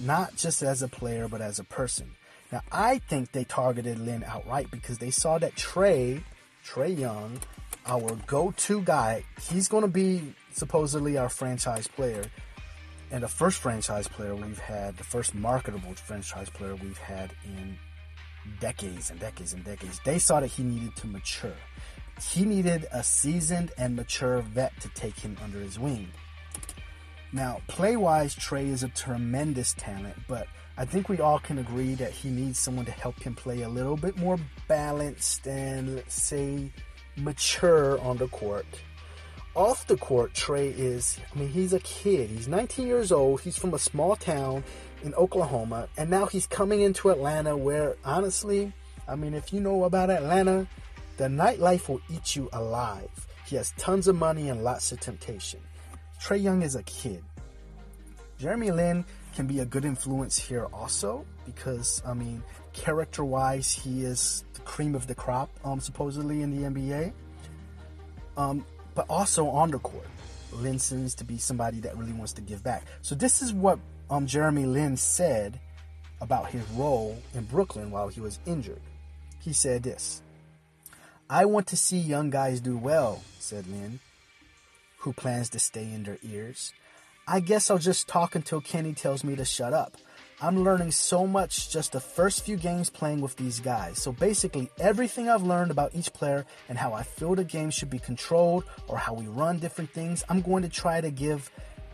not 0.00 0.36
just 0.36 0.62
as 0.62 0.82
a 0.82 0.88
player, 0.88 1.28
but 1.28 1.40
as 1.40 1.58
a 1.58 1.64
person. 1.64 2.12
Now, 2.52 2.62
I 2.72 2.98
think 2.98 3.32
they 3.32 3.44
targeted 3.44 3.98
Lin 3.98 4.24
outright 4.24 4.70
because 4.70 4.98
they 4.98 5.10
saw 5.10 5.38
that 5.38 5.54
Trae, 5.54 6.22
Trae 6.66 6.98
Young, 6.98 7.38
our 7.86 8.16
go-to 8.26 8.82
guy, 8.82 9.24
he's 9.50 9.68
going 9.68 9.82
to 9.82 9.88
be 9.88 10.34
supposedly 10.52 11.16
our 11.16 11.28
franchise 11.28 11.86
player 11.86 12.24
and 13.10 13.22
the 13.22 13.28
first 13.28 13.58
franchise 13.58 14.06
player 14.06 14.34
we've 14.34 14.58
had, 14.58 14.96
the 14.96 15.04
first 15.04 15.34
marketable 15.34 15.94
franchise 15.94 16.48
player 16.48 16.76
we've 16.76 16.98
had 16.98 17.32
in 17.44 17.76
decades 18.60 19.10
and 19.10 19.18
decades 19.18 19.52
and 19.52 19.64
decades. 19.64 20.00
They 20.04 20.18
saw 20.18 20.40
that 20.40 20.46
he 20.48 20.62
needed 20.62 20.94
to 20.96 21.06
mature. 21.06 21.56
He 22.20 22.44
needed 22.44 22.86
a 22.92 23.02
seasoned 23.02 23.72
and 23.78 23.96
mature 23.96 24.42
vet 24.42 24.78
to 24.80 24.88
take 24.90 25.18
him 25.18 25.36
under 25.42 25.58
his 25.58 25.78
wing. 25.78 26.08
Now, 27.32 27.60
play 27.68 27.96
wise, 27.96 28.34
Trae 28.34 28.66
is 28.66 28.82
a 28.82 28.88
tremendous 28.88 29.74
talent, 29.74 30.16
but 30.26 30.48
I 30.76 30.84
think 30.84 31.08
we 31.08 31.20
all 31.20 31.38
can 31.38 31.58
agree 31.58 31.94
that 31.94 32.10
he 32.10 32.28
needs 32.28 32.58
someone 32.58 32.86
to 32.86 32.90
help 32.90 33.22
him 33.22 33.34
play 33.34 33.62
a 33.62 33.68
little 33.68 33.96
bit 33.96 34.16
more 34.16 34.38
balanced 34.66 35.46
and, 35.46 35.94
let's 35.94 36.20
say, 36.20 36.72
mature 37.16 38.00
on 38.00 38.16
the 38.16 38.26
court. 38.28 38.66
Off 39.54 39.86
the 39.86 39.96
court, 39.96 40.32
Trae 40.32 40.72
is, 40.76 41.18
I 41.32 41.38
mean, 41.38 41.48
he's 41.48 41.72
a 41.72 41.80
kid. 41.80 42.30
He's 42.30 42.48
19 42.48 42.86
years 42.86 43.12
old. 43.12 43.40
He's 43.42 43.56
from 43.56 43.74
a 43.74 43.78
small 43.78 44.16
town 44.16 44.64
in 45.04 45.14
Oklahoma, 45.14 45.88
and 45.96 46.10
now 46.10 46.26
he's 46.26 46.46
coming 46.46 46.80
into 46.80 47.10
Atlanta 47.10 47.56
where, 47.56 47.96
honestly, 48.04 48.72
I 49.06 49.16
mean, 49.16 49.34
if 49.34 49.52
you 49.52 49.60
know 49.60 49.84
about 49.84 50.10
Atlanta, 50.10 50.66
the 51.16 51.24
nightlife 51.24 51.88
will 51.88 52.00
eat 52.10 52.34
you 52.34 52.48
alive. 52.52 53.26
He 53.46 53.56
has 53.56 53.72
tons 53.76 54.08
of 54.08 54.16
money 54.16 54.48
and 54.48 54.62
lots 54.62 54.92
of 54.92 55.00
temptation. 55.00 55.60
Trae 56.20 56.42
Young 56.42 56.62
is 56.62 56.76
a 56.76 56.82
kid. 56.82 57.24
Jeremy 58.38 58.70
Lin 58.70 59.04
can 59.34 59.46
be 59.46 59.60
a 59.60 59.64
good 59.64 59.84
influence 59.84 60.38
here 60.38 60.66
also 60.66 61.24
because, 61.46 62.02
I 62.06 62.14
mean, 62.14 62.42
character 62.72 63.24
wise, 63.24 63.72
he 63.72 64.04
is 64.04 64.44
the 64.54 64.60
cream 64.60 64.94
of 64.94 65.06
the 65.06 65.14
crop, 65.14 65.50
um, 65.64 65.80
supposedly 65.80 66.42
in 66.42 66.50
the 66.50 66.68
NBA. 66.68 67.12
Um, 68.36 68.64
but 68.94 69.06
also 69.08 69.48
on 69.48 69.70
the 69.70 69.78
court, 69.78 70.06
Lin 70.52 70.78
seems 70.78 71.14
to 71.16 71.24
be 71.24 71.38
somebody 71.38 71.80
that 71.80 71.96
really 71.96 72.12
wants 72.12 72.32
to 72.34 72.42
give 72.42 72.62
back. 72.62 72.84
So 73.02 73.14
this 73.14 73.40
is 73.40 73.52
what 73.52 73.78
um, 74.10 74.26
Jeremy 74.26 74.66
Lin 74.66 74.96
said 74.96 75.58
about 76.20 76.50
his 76.50 76.62
role 76.70 77.16
in 77.34 77.44
Brooklyn 77.44 77.90
while 77.90 78.08
he 78.08 78.20
was 78.20 78.38
injured. 78.46 78.80
He 79.40 79.52
said 79.54 79.82
this 79.82 80.22
I 81.30 81.46
want 81.46 81.68
to 81.68 81.76
see 81.76 81.98
young 81.98 82.28
guys 82.28 82.60
do 82.60 82.76
well, 82.76 83.22
said 83.38 83.66
Lin, 83.68 84.00
who 85.00 85.12
plans 85.12 85.50
to 85.50 85.58
stay 85.58 85.92
in 85.92 86.04
their 86.04 86.18
ears. 86.22 86.72
I 87.26 87.40
guess 87.40 87.70
I'll 87.70 87.78
just 87.78 88.08
talk 88.08 88.34
until 88.34 88.60
Kenny 88.60 88.92
tells 88.92 89.22
me 89.24 89.36
to 89.36 89.44
shut 89.44 89.72
up. 89.72 89.96
I'm 90.42 90.64
learning 90.64 90.92
so 90.92 91.26
much 91.26 91.70
just 91.70 91.92
the 91.92 92.00
first 92.00 92.44
few 92.44 92.56
games 92.56 92.88
playing 92.88 93.20
with 93.20 93.36
these 93.36 93.60
guys. 93.60 93.98
So 93.98 94.10
basically, 94.10 94.70
everything 94.78 95.28
I've 95.28 95.42
learned 95.42 95.70
about 95.70 95.94
each 95.94 96.12
player 96.12 96.46
and 96.68 96.78
how 96.78 96.94
I 96.94 97.02
feel 97.02 97.34
the 97.34 97.44
game 97.44 97.70
should 97.70 97.90
be 97.90 97.98
controlled 97.98 98.64
or 98.88 98.96
how 98.96 99.12
we 99.12 99.26
run 99.26 99.58
different 99.58 99.90
things, 99.90 100.24
I'm 100.28 100.40
going 100.40 100.62
to 100.62 100.68
try 100.68 101.00
to 101.00 101.10
give 101.10 101.50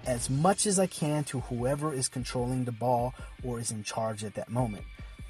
as 0.06 0.30
much 0.30 0.66
as 0.66 0.78
I 0.78 0.86
can 0.86 1.24
to 1.24 1.40
whoever 1.40 1.92
is 1.92 2.08
controlling 2.08 2.64
the 2.64 2.72
ball 2.72 3.14
or 3.42 3.58
is 3.58 3.72
in 3.72 3.82
charge 3.82 4.22
at 4.22 4.34
that 4.34 4.48
moment. 4.48 4.84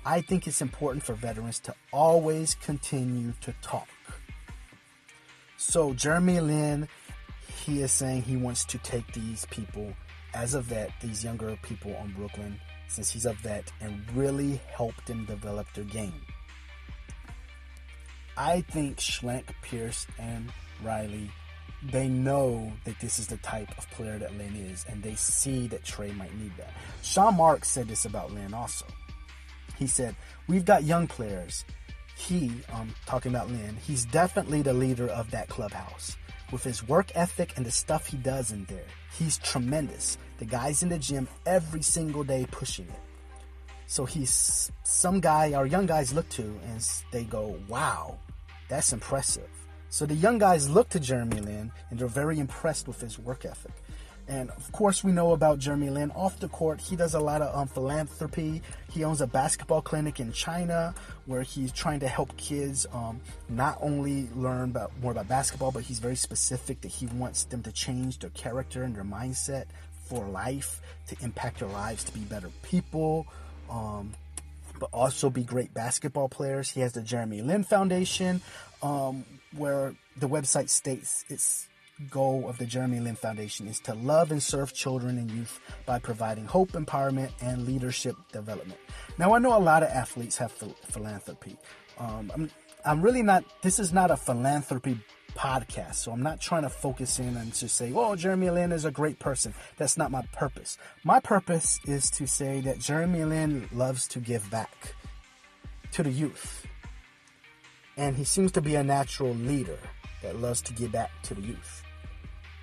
I 0.05 0.21
think 0.21 0.47
it's 0.47 0.63
important 0.63 1.03
for 1.03 1.15
veterans 1.15 1.59
to 1.61 1.75
always 1.93 2.55
continue 2.55 3.33
to 3.41 3.55
talk. 3.63 3.89
So, 5.57 5.95
Jeremy 5.95 6.41
Lin, 6.41 6.89
he 7.67 7.83
is 7.83 7.91
saying 7.91 8.23
he 8.23 8.37
wants 8.37 8.65
to 8.67 8.79
take 8.79 9.13
these 9.13 9.45
people 9.51 9.93
as 10.35 10.55
a 10.55 10.61
vet, 10.61 10.91
these 11.01 11.25
younger 11.25 11.59
people 11.63 11.95
on 11.97 12.13
Brooklyn, 12.13 12.61
since 12.87 13.11
he's 13.11 13.27
a 13.27 13.33
vet, 13.33 13.73
and 13.81 14.05
really 14.15 14.61
help 14.73 14.95
them 15.07 15.25
develop 15.25 15.67
their 15.75 15.85
game. 15.85 16.23
I 18.37 18.61
think 18.61 18.99
Schlenk, 18.99 19.47
Pierce, 19.63 20.07
and 20.19 20.53
Riley 20.85 21.31
they 21.83 22.09
know 22.09 22.73
that 22.85 22.99
this 23.01 23.19
is 23.19 23.27
the 23.27 23.37
type 23.39 23.69
of 23.77 23.89
player 23.91 24.19
that 24.19 24.37
Lin 24.37 24.57
is, 24.57 24.85
and 24.89 25.03
they 25.03 25.15
see 25.15 25.69
that 25.69 25.85
Trae 25.85 26.15
might 26.17 26.35
need 26.37 26.53
that. 26.57 26.71
Sean 27.03 27.37
Marks 27.37 27.69
said 27.69 27.89
this 27.89 28.05
about 28.05 28.33
Lin 28.33 28.55
also. 28.55 28.87
He 29.79 29.87
said, 29.87 30.17
We've 30.49 30.65
got 30.65 30.85
young 30.85 31.07
players. 31.07 31.65
He, 32.17 32.51
um, 32.73 32.95
talking 33.05 33.35
about 33.35 33.51
Lin, 33.51 33.77
he's 33.87 34.07
definitely 34.07 34.63
the 34.63 34.73
leader 34.73 35.09
of 35.09 35.31
that 35.33 35.49
clubhouse. 35.49 36.17
With 36.53 36.63
his 36.63 36.87
work 36.87 37.11
ethic 37.15 37.55
and 37.57 37.67
the 37.67 37.71
stuff 37.71 38.07
he 38.07 38.17
does 38.17 38.53
in 38.53 38.65
there, 38.67 38.85
he's 39.19 39.39
tremendous. 39.39 40.17
The 40.39 40.45
guy's 40.45 40.83
in 40.83 40.89
the 40.89 40.99
gym 40.99 41.27
every 41.45 41.83
single 41.83 42.23
day 42.23 42.47
pushing 42.51 42.87
it. 42.87 43.01
So 43.87 44.05
he's 44.05 44.71
some 44.85 45.21
guy 45.21 45.55
our 45.55 45.67
young 45.67 45.87
guys 45.87 46.13
look 46.13 46.29
to 46.31 46.43
and 46.43 46.89
they 47.11 47.25
go, 47.25 47.59
wow, 47.69 48.19
that's 48.69 48.93
impressive. 48.93 49.49
So 49.89 50.07
the 50.07 50.15
young 50.15 50.39
guys 50.39 50.69
look 50.69 50.89
to 50.91 51.01
Jeremy 51.01 51.41
Lin 51.41 51.73
and 51.91 51.99
they're 51.99 52.09
very 52.09 52.39
impressed 52.39 52.87
with 52.87 53.01
his 53.01 53.19
work 53.19 53.45
ethic. 53.45 53.73
And 54.29 54.51
of 54.51 54.73
course, 54.73 55.05
we 55.05 55.13
know 55.13 55.33
about 55.33 55.59
Jeremy 55.59 55.91
Lin 55.91 56.11
off 56.11 56.41
the 56.41 56.49
court. 56.49 56.81
He 56.81 56.97
does 56.97 57.15
a 57.15 57.21
lot 57.21 57.43
of 57.43 57.55
um, 57.55 57.69
philanthropy. 57.69 58.61
He 58.91 59.05
owns 59.05 59.21
a 59.21 59.27
basketball 59.27 59.83
clinic 59.83 60.19
in 60.19 60.33
China 60.33 60.95
where 61.27 61.43
he's 61.43 61.71
trying 61.71 62.01
to 62.01 62.09
help 62.09 62.37
kids 62.37 62.87
um, 62.93 63.21
not 63.49 63.79
only 63.81 64.29
learn 64.35 64.71
about 64.71 64.91
more 65.01 65.13
about 65.13 65.29
basketball, 65.29 65.71
but 65.71 65.85
he's 65.85 66.01
very 66.01 66.17
specific 66.17 66.81
that 66.81 66.89
he 66.89 67.07
wants 67.07 67.45
them 67.45 67.63
to 67.63 67.73
change 67.73 68.19
their 68.19 68.31
character 68.31 68.83
and 68.83 68.97
their 68.97 69.05
mindset 69.05 69.67
for 70.09 70.27
life 70.27 70.81
to 71.09 71.17
impact 71.23 71.61
their 71.61 71.69
lives 71.69 72.03
to 72.05 72.13
be 72.13 72.21
better 72.21 72.51
people. 72.63 73.27
Um, 73.71 74.13
but 74.79 74.91
also 74.93 75.31
be 75.31 75.43
great 75.43 75.73
basketball 75.73 76.29
players. 76.29 76.69
He 76.71 76.81
has 76.81 76.93
the 76.93 77.01
Jeremy 77.01 77.41
Lin 77.41 77.65
Foundation, 77.65 78.43
um, 78.83 79.25
where 79.57 79.95
the 80.19 80.29
website 80.29 80.69
states 80.69 81.25
its 81.29 81.67
goal 82.11 82.49
of 82.49 82.59
the 82.59 82.67
Jeremy 82.67 83.01
Lin 83.01 83.17
Foundation 83.17 83.67
is 83.67 83.81
to 83.81 83.95
love 83.95 84.31
and 84.31 84.43
serve 84.43 84.75
children 84.75 85.19
and 85.19 85.31
youth 85.31 85.61
by 85.87 85.99
providing 85.99 86.45
hope, 86.45 86.73
empowerment, 86.73 87.31
and 87.41 87.67
leadership 87.67 88.17
development. 88.33 88.79
Now, 89.19 89.35
I 89.35 89.39
know 89.39 89.57
a 89.57 89.59
lot 89.59 89.83
of 89.83 89.89
athletes 89.89 90.37
have 90.37 90.53
philanthropy. 90.53 91.57
Um, 91.99 92.31
I'm, 92.35 92.51
I'm 92.85 93.03
really 93.03 93.23
not, 93.23 93.45
this 93.63 93.79
is 93.79 93.93
not 93.93 94.11
a 94.11 94.17
philanthropy 94.17 95.01
podcast, 95.35 95.97
so 95.97 96.13
I'm 96.13 96.23
not 96.23 96.41
trying 96.41 96.63
to 96.63 96.71
focus 96.71 97.19
in 97.19 97.37
and 97.37 97.53
to 97.55 97.69
say, 97.69 97.93
oh, 97.95 98.15
Jeremy 98.15 98.51
Lin 98.51 98.73
is 98.73 98.85
a 98.85 98.91
great 98.91 99.19
person. 99.19 99.55
That's 99.77 99.97
not 99.97 100.11
my 100.11 100.23
purpose. 100.33 100.79
My 101.03 101.21
purpose 101.21 101.81
is 101.87 102.11
to 102.11 102.27
say 102.27 102.61
that 102.61 102.79
Jeremy 102.79 103.25
Lin 103.25 103.69
loves 103.73 104.07
to 104.09 104.21
give 104.21 104.49
back 104.51 104.95
to 105.93 106.03
the 106.03 106.11
youth. 106.11 106.67
And 107.97 108.17
he 108.17 108.25
seems 108.25 108.53
to 108.53 108.61
be 108.61 108.75
a 108.75 108.85
natural 108.85 109.35
leader 109.35 109.79
that 110.23 110.39
loves 110.39 110.61
to 110.63 110.75
give 110.75 110.93
back 110.93 111.11
to 111.23 111.35
the 111.35 111.41
youth 111.41 111.83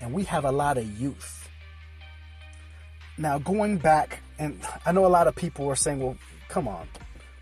and 0.04 0.14
we 0.14 0.26
have 0.26 0.44
a 0.44 0.52
lot 0.52 0.78
of 0.78 0.86
youth. 1.00 1.50
Now, 3.18 3.40
going 3.40 3.78
back, 3.78 4.20
and 4.38 4.60
I 4.86 4.92
know 4.92 5.06
a 5.06 5.08
lot 5.08 5.28
of 5.28 5.36
people 5.36 5.70
are 5.70 5.78
saying, 5.78 6.02
well, 6.02 6.18
come 6.50 6.68
on, 6.68 6.88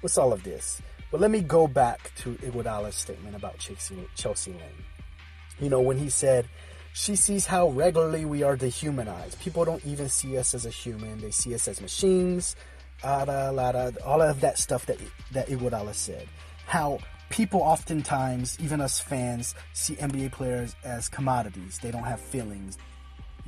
what's 0.01 0.17
all 0.17 0.31
of 0.31 0.43
this? 0.43 0.79
But 1.11 1.21
let 1.21 1.31
me 1.31 1.41
go 1.41 1.67
back 1.67 2.11
to 2.17 2.35
Iguodala's 2.35 2.95
statement 2.95 3.35
about 3.35 3.57
Chelsea, 3.57 4.51
Lane. 4.51 4.61
You 5.59 5.69
know, 5.69 5.81
when 5.81 5.97
he 5.97 6.09
said, 6.09 6.47
she 6.93 7.15
sees 7.15 7.47
how 7.47 7.69
regularly 7.69 8.25
we 8.25 8.43
are 8.43 8.55
dehumanized. 8.55 9.39
People 9.39 9.65
don't 9.65 9.83
even 9.85 10.07
see 10.07 10.37
us 10.37 10.53
as 10.53 10.65
a 10.65 10.69
human; 10.69 11.19
they 11.19 11.31
see 11.31 11.55
us 11.55 11.67
as 11.67 11.81
machines. 11.81 12.55
Ah, 13.03 13.23
Lada, 13.23 13.93
all 14.05 14.21
of 14.21 14.41
that 14.41 14.57
stuff 14.57 14.85
that 14.87 14.97
that 15.31 15.47
Iguodala 15.47 15.93
said. 15.93 16.27
How 16.65 16.99
people 17.31 17.61
oftentimes, 17.61 18.57
even 18.61 18.81
us 18.81 18.99
fans, 18.99 19.55
see 19.73 19.95
NBA 19.95 20.33
players 20.33 20.75
as 20.83 21.09
commodities. 21.09 21.79
They 21.81 21.89
don't 21.89 22.03
have 22.03 22.19
feelings, 22.19 22.77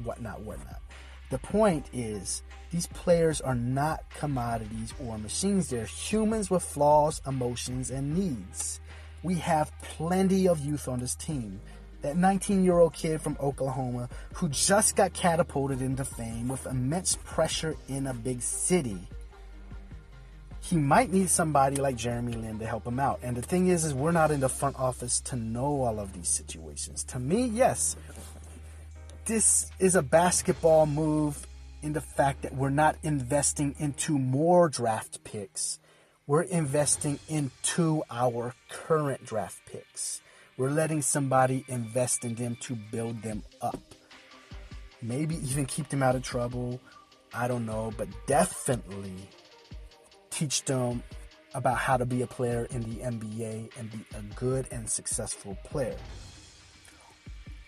whatnot, 0.04 0.42
whatnot. 0.42 0.82
The 1.30 1.38
point 1.38 1.88
is, 1.94 2.44
these 2.72 2.88
players 2.88 3.42
are 3.42 3.56
not 3.56 4.10
commodities 4.10 4.94
or 5.00 5.18
machines. 5.18 5.70
They're 5.70 5.86
humans 5.86 6.50
with 6.50 6.64
flaws, 6.64 7.22
emotions, 7.28 7.92
and 7.92 8.16
needs. 8.16 8.80
We 9.22 9.36
have 9.36 9.72
plenty 9.82 10.48
of 10.48 10.60
youth 10.60 10.88
on 10.88 11.00
this 11.00 11.16
team. 11.16 11.60
That 12.02 12.18
19 12.18 12.64
year 12.64 12.80
old 12.80 12.94
kid 12.94 13.22
from 13.22 13.38
Oklahoma 13.40 14.10
who 14.34 14.50
just 14.50 14.96
got 14.96 15.14
catapulted 15.14 15.82
into 15.82 16.04
fame 16.04 16.50
with 16.50 16.66
immense 16.66 17.18
pressure 17.24 17.76
in 17.88 18.08
a 18.08 18.14
big 18.14 18.42
city 18.42 19.08
he 20.64 20.78
might 20.78 21.12
need 21.12 21.30
somebody 21.30 21.76
like 21.76 21.98
Jeremy 21.98 22.34
Lin 22.34 22.58
to 22.60 22.66
help 22.66 22.88
him 22.88 22.98
out. 22.98 23.20
And 23.22 23.36
the 23.36 23.42
thing 23.42 23.68
is, 23.68 23.84
is 23.84 23.94
we're 23.94 24.14
not 24.14 24.32
in 24.32 24.40
the 24.40 24.48
front 24.48 24.80
office 24.80 25.20
to 25.22 25.36
know 25.36 25.82
all 25.82 26.00
of 26.00 26.14
these 26.14 26.30
situations. 26.30 27.04
To 27.06 27.20
me, 27.20 27.48
yes, 27.48 27.98
this 29.26 29.70
is 29.78 29.96
a 29.96 30.02
basketball 30.02 30.86
move 30.86 31.46
in 31.82 31.92
the 31.92 32.00
fact 32.00 32.44
that 32.44 32.56
we're 32.56 32.70
not 32.70 32.96
investing 33.04 33.76
into 33.78 34.18
more 34.18 34.70
draft 34.70 35.26
picks. 35.26 35.80
We're 36.28 36.44
investing 36.44 37.20
into 37.28 38.04
our 38.10 38.56
current 38.70 39.26
draft 39.26 39.60
picks. 39.70 40.22
We're 40.56 40.70
letting 40.70 41.02
somebody 41.02 41.66
invest 41.68 42.24
in 42.24 42.36
them 42.36 42.56
to 42.62 42.76
build 42.90 43.22
them 43.22 43.44
up. 43.62 43.82
Maybe 45.02 45.36
even 45.46 45.66
keep 45.66 45.90
them 45.90 46.02
out 46.02 46.16
of 46.16 46.24
trouble. 46.24 46.80
I 47.34 47.50
don't 47.50 47.66
know, 47.66 47.92
but 47.98 48.08
definitely 48.28 49.28
teach 50.34 50.64
them 50.64 51.04
about 51.54 51.78
how 51.78 51.98
to 51.98 52.06
be 52.06 52.24
a 52.24 52.28
player 52.28 52.68
in 52.72 52.82
the 52.82 52.98
NBA 52.98 53.78
and 53.78 53.92
be 53.92 54.00
a 54.18 54.22
good 54.36 54.68
and 54.72 54.90
successful 54.90 55.58
player. 55.64 55.96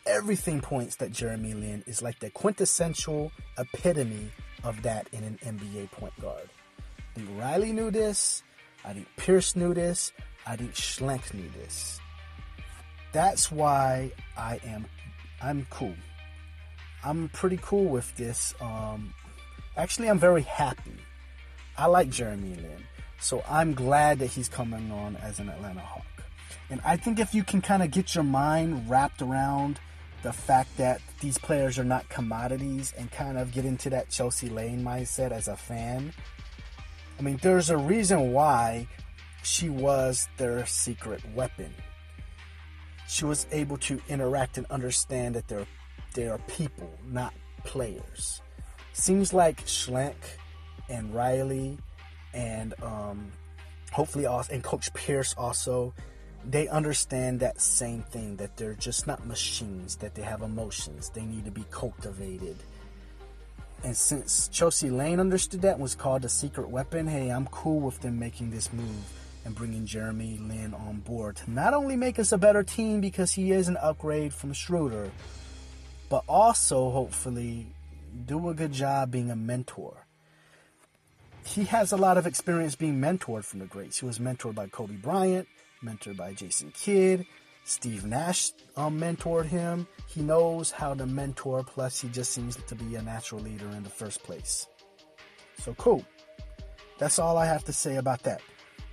Everything 0.07 0.61
points 0.61 0.95
that 0.97 1.11
Jeremy 1.11 1.53
Lin 1.53 1.83
is 1.85 2.01
like 2.01 2.19
the 2.19 2.29
quintessential 2.31 3.31
epitome 3.57 4.31
of 4.63 4.81
that 4.81 5.07
in 5.11 5.23
an 5.23 5.39
NBA 5.43 5.91
point 5.91 6.19
guard. 6.19 6.49
I 6.79 7.19
think 7.19 7.29
Riley 7.39 7.71
knew 7.71 7.91
this. 7.91 8.43
I 8.83 8.93
think 8.93 9.07
Pierce 9.17 9.55
knew 9.55 9.73
this. 9.73 10.11
I 10.45 10.55
think 10.55 10.73
Schlenk 10.73 11.33
knew 11.33 11.49
this. 11.49 11.99
That's 13.11 13.51
why 13.51 14.11
I 14.37 14.59
am 14.65 14.85
I'm 15.41 15.67
cool. 15.69 15.95
I'm 17.03 17.29
pretty 17.29 17.59
cool 17.61 17.85
with 17.85 18.15
this. 18.15 18.55
Um, 18.59 19.13
actually, 19.77 20.09
I'm 20.09 20.19
very 20.19 20.41
happy 20.41 20.97
I 21.77 21.87
like 21.87 22.09
Jeremy 22.09 22.55
Lin, 22.55 22.83
so 23.19 23.43
I'm 23.49 23.73
glad 23.73 24.19
that 24.19 24.27
he's 24.27 24.47
coming 24.47 24.91
on 24.91 25.15
as 25.17 25.39
an 25.39 25.49
Atlanta 25.49 25.81
Hawk. 25.81 26.05
And 26.69 26.81
I 26.85 26.97
think 26.97 27.19
if 27.19 27.35
you 27.35 27.43
can 27.43 27.61
kind 27.61 27.83
of 27.83 27.91
get 27.91 28.15
your 28.15 28.23
mind 28.23 28.89
wrapped 28.89 29.21
around 29.21 29.79
the 30.23 30.33
fact 30.33 30.77
that 30.77 31.01
these 31.19 31.37
players 31.37 31.77
are 31.77 31.83
not 31.83 32.07
commodities 32.09 32.93
and 32.97 33.11
kind 33.11 33.37
of 33.37 33.51
get 33.51 33.65
into 33.65 33.89
that 33.91 34.09
Chelsea 34.09 34.49
Lane 34.49 34.83
mindset 34.83 35.31
as 35.31 35.47
a 35.47 35.55
fan, 35.55 36.13
I 37.19 37.21
mean, 37.21 37.37
there's 37.41 37.69
a 37.69 37.77
reason 37.77 38.31
why 38.31 38.87
she 39.43 39.69
was 39.69 40.27
their 40.37 40.65
secret 40.65 41.21
weapon. 41.35 41.73
She 43.07 43.25
was 43.25 43.45
able 43.51 43.77
to 43.79 44.01
interact 44.09 44.57
and 44.57 44.65
understand 44.67 45.35
that 45.35 45.47
they're 45.47 45.67
they 46.15 46.29
are 46.29 46.39
people, 46.47 46.89
not 47.11 47.33
players. 47.65 48.41
Seems 48.93 49.33
like 49.33 49.65
Schlenk 49.65 50.15
and 50.89 51.13
Riley 51.13 51.77
and 52.33 52.73
um, 52.83 53.31
hopefully 53.91 54.25
also 54.25 54.53
and 54.53 54.63
Coach 54.63 54.93
Pierce 54.93 55.33
also 55.37 55.93
they 56.47 56.67
understand 56.67 57.39
that 57.39 57.59
same 57.59 58.03
thing 58.03 58.35
that 58.35 58.55
they're 58.55 58.75
just 58.75 59.07
not 59.07 59.25
machines 59.25 59.95
that 59.95 60.13
they 60.13 60.21
have 60.21 60.43
emotions. 60.43 61.09
They 61.09 61.25
need 61.25 61.45
to 61.45 61.51
be 61.51 61.65
cultivated. 61.71 62.55
And 63.83 63.97
since 63.97 64.47
Chelsea 64.49 64.89
Lane 64.89 65.19
understood 65.19 65.63
that 65.63 65.79
was 65.79 65.95
called 65.95 66.25
a 66.25 66.29
secret 66.29 66.69
weapon 66.69 67.07
hey 67.07 67.29
I'm 67.29 67.47
cool 67.47 67.79
with 67.79 67.99
them 68.01 68.19
making 68.19 68.51
this 68.51 68.71
move 68.73 69.11
and 69.45 69.53
bringing 69.53 69.85
Jeremy 69.85 70.39
Lin 70.41 70.73
on 70.73 70.99
board 70.99 71.35
to 71.37 71.51
not 71.51 71.73
only 71.73 71.95
make 71.95 72.17
us 72.17 72.31
a 72.31 72.37
better 72.37 72.63
team 72.63 72.99
because 72.99 73.31
he 73.31 73.51
is 73.51 73.67
an 73.67 73.77
upgrade 73.77 74.33
from 74.33 74.53
Schroeder 74.53 75.11
but 76.09 76.23
also 76.27 76.89
hopefully 76.89 77.67
do 78.25 78.49
a 78.49 78.53
good 78.53 78.71
job 78.71 79.11
being 79.11 79.29
a 79.29 79.35
mentor 79.35 80.04
he 81.45 81.63
has 81.65 81.91
a 81.91 81.97
lot 81.97 82.17
of 82.17 82.25
experience 82.25 82.75
being 82.75 82.99
mentored 82.99 83.45
from 83.45 83.59
the 83.59 83.65
greats. 83.65 83.99
He 83.99 84.05
was 84.05 84.19
mentored 84.19 84.55
by 84.55 84.67
Kobe 84.67 84.95
Bryant, 84.95 85.47
mentored 85.83 86.17
by 86.17 86.33
Jason 86.33 86.71
Kidd. 86.71 87.25
Steve 87.63 88.05
Nash 88.05 88.51
um, 88.75 88.99
mentored 88.99 89.45
him. 89.45 89.87
He 90.07 90.21
knows 90.21 90.71
how 90.71 90.93
to 90.93 91.05
mentor, 91.05 91.63
plus, 91.63 92.01
he 92.01 92.09
just 92.09 92.31
seems 92.31 92.55
to 92.55 92.75
be 92.75 92.95
a 92.95 93.01
natural 93.01 93.41
leader 93.41 93.67
in 93.69 93.83
the 93.83 93.89
first 93.89 94.23
place. 94.23 94.67
So, 95.59 95.73
cool. 95.75 96.05
That's 96.97 97.19
all 97.19 97.37
I 97.37 97.45
have 97.45 97.63
to 97.65 97.73
say 97.73 97.97
about 97.97 98.23
that. 98.23 98.41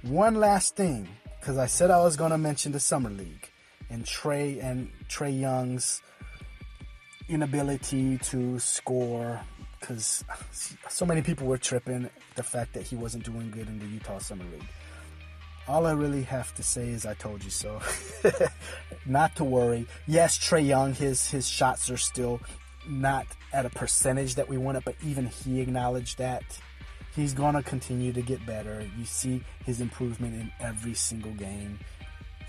One 0.03 0.35
last 0.35 0.75
thing, 0.75 1.09
because 1.39 1.59
I 1.59 1.67
said 1.67 1.91
I 1.91 2.03
was 2.03 2.17
going 2.17 2.31
to 2.31 2.39
mention 2.39 2.73
the 2.73 2.81
Summer 2.81 3.11
League 3.11 3.51
and 3.91 4.05
Trae 4.05 4.63
and 4.63 4.91
Trae 5.09 5.39
Young's 5.39 6.03
inability 7.29 8.19
to 8.19 8.59
score 8.59 9.41
because 9.83 10.25
so 10.89 11.05
many 11.05 11.21
people 11.21 11.47
were 11.47 11.59
tripping 11.59 12.09
the 12.37 12.43
fact 12.43 12.73
that 12.73 12.85
he 12.85 12.97
wasn't 12.97 13.25
doing 13.25 13.51
good 13.51 13.69
in 13.69 13.79
the 13.79 13.87
Utah 13.87 14.19
Summer 14.19 14.45
League. 14.53 14.69
All 15.69 15.87
I 15.87 15.93
really 15.93 16.23
have 16.23 16.55
to 16.57 16.63
say 16.63 16.89
is 16.89 17.07
I 17.07 17.15
told 17.15 17.45
you 17.45 17.51
so. 17.51 17.81
not 19.07 19.37
to 19.37 19.45
worry. 19.45 19.87
Yes, 20.07 20.39
Trae 20.39 20.67
Young, 20.67 20.95
his 20.95 21.31
his 21.31 21.47
shots 21.47 21.91
are 21.91 21.97
still 21.97 22.41
not 22.89 23.27
at 23.53 23.65
a 23.67 23.71
percentage 23.71 24.35
that 24.37 24.49
we 24.49 24.57
wanted, 24.57 24.85
but 24.85 24.97
even 25.05 25.27
he 25.27 25.61
acknowledged 25.61 26.19
that. 26.19 26.43
He's 27.15 27.35
gonna 27.35 27.63
continue 27.63 28.13
to 28.13 28.23
get 28.23 28.45
better. 28.47 28.89
You 28.99 29.05
see 29.05 29.43
his 29.65 29.81
improvement 29.81 30.35
in 30.35 30.51
every 30.61 30.95
single 30.95 31.33
game. 31.33 31.79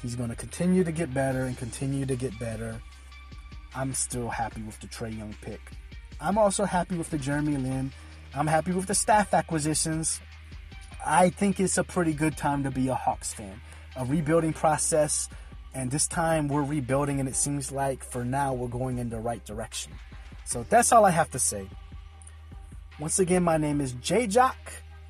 He's 0.02 0.16
gonna 0.16 0.36
continue 0.36 0.84
to 0.84 0.92
get 0.92 1.14
better 1.14 1.44
and 1.44 1.58
continue 1.58 2.06
to 2.06 2.16
get 2.16 2.38
better. 2.40 2.82
I'm 3.76 3.94
still 3.94 4.30
happy 4.30 4.62
with 4.62 4.80
the 4.80 4.88
Trae 4.88 5.16
Young 5.16 5.36
pick. 5.42 5.60
I'm 6.24 6.38
also 6.38 6.64
happy 6.64 6.96
with 6.96 7.10
the 7.10 7.18
Jeremy 7.18 7.58
Lin. 7.58 7.92
I'm 8.34 8.48
happy 8.48 8.72
with 8.72 8.88
the 8.88 8.96
staff 8.96 9.34
acquisitions. 9.34 10.22
I 11.06 11.30
think 11.30 11.60
it's 11.60 11.78
a 11.78 11.84
pretty 11.84 12.14
good 12.14 12.38
time 12.38 12.64
to 12.64 12.72
be 12.72 12.88
a 12.88 12.96
Hawks 12.96 13.34
fan. 13.34 13.60
A 13.98 14.06
rebuilding 14.06 14.54
process, 14.54 15.28
and 15.74 15.92
this 15.92 16.08
time 16.08 16.48
we're 16.48 16.64
rebuilding, 16.64 17.20
and 17.20 17.28
it 17.28 17.36
seems 17.36 17.74
like 17.74 18.06
for 18.06 18.24
now 18.24 18.54
we're 18.54 18.70
going 18.70 19.00
in 19.00 19.10
the 19.10 19.20
right 19.20 19.44
direction. 19.44 19.92
So 20.46 20.66
that's 20.70 20.94
all 20.94 21.04
I 21.04 21.12
have 21.12 21.30
to 21.32 21.40
say. 21.40 21.68
Once 23.00 23.20
again, 23.20 23.44
my 23.44 23.58
name 23.58 23.82
is 23.82 23.92
J 23.92 24.26
Jock, 24.26 24.58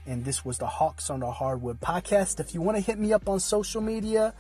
and 0.08 0.26
this 0.26 0.43
was 0.43 0.58
the 0.58 0.65
Hawks 0.65 1.12
on 1.12 1.19
the 1.19 1.30
Hardwood 1.30 1.80
podcast. 1.80 2.39
If 2.39 2.56
you 2.56 2.62
want 2.62 2.76
to 2.78 2.82
hit 2.82 2.97
me 2.97 3.13
up 3.13 3.30
on 3.30 3.39
social 3.39 3.82
media, 3.82 4.34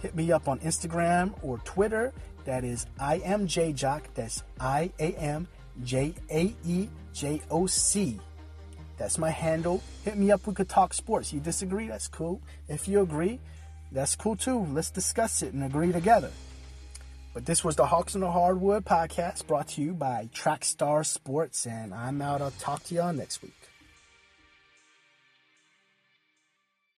hit 0.00 0.16
me 0.16 0.32
up 0.32 0.48
on 0.48 0.58
Instagram 0.60 1.34
or 1.42 1.58
Twitter. 1.58 2.14
That 2.46 2.64
is 2.64 2.86
I 2.98 3.16
am 3.16 3.46
J 3.46 3.74
Jock. 3.74 4.08
That's 4.14 4.42
I 4.58 4.90
A 4.98 5.12
M 5.12 5.46
J 5.84 6.14
A 6.30 6.54
E 6.64 6.88
J 7.12 7.40
O 7.50 7.66
C. 7.66 8.18
That's 8.96 9.18
my 9.18 9.30
handle. 9.30 9.82
Hit 10.04 10.16
me 10.16 10.30
up. 10.32 10.46
We 10.46 10.54
could 10.54 10.68
talk 10.68 10.92
sports. 10.92 11.32
You 11.32 11.40
disagree? 11.40 11.88
That's 11.88 12.08
cool. 12.08 12.40
If 12.68 12.88
you 12.88 13.00
agree, 13.00 13.38
that's 13.92 14.16
cool 14.16 14.36
too. 14.36 14.66
Let's 14.72 14.90
discuss 14.90 15.42
it 15.42 15.54
and 15.54 15.62
agree 15.64 15.92
together. 15.92 16.30
But 17.34 17.46
this 17.46 17.62
was 17.62 17.76
the 17.76 17.86
Hawks 17.86 18.14
on 18.14 18.22
the 18.22 18.30
Hardwood 18.30 18.84
podcast 18.84 19.46
brought 19.46 19.68
to 19.68 19.82
you 19.82 19.92
by 19.92 20.28
Trackstar 20.34 21.06
Sports, 21.06 21.66
and 21.66 21.94
I'm 21.94 22.20
out. 22.20 22.42
I'll 22.42 22.50
talk 22.52 22.82
to 22.84 22.94
y'all 22.94 23.12
next 23.12 23.42
week. 23.42 23.57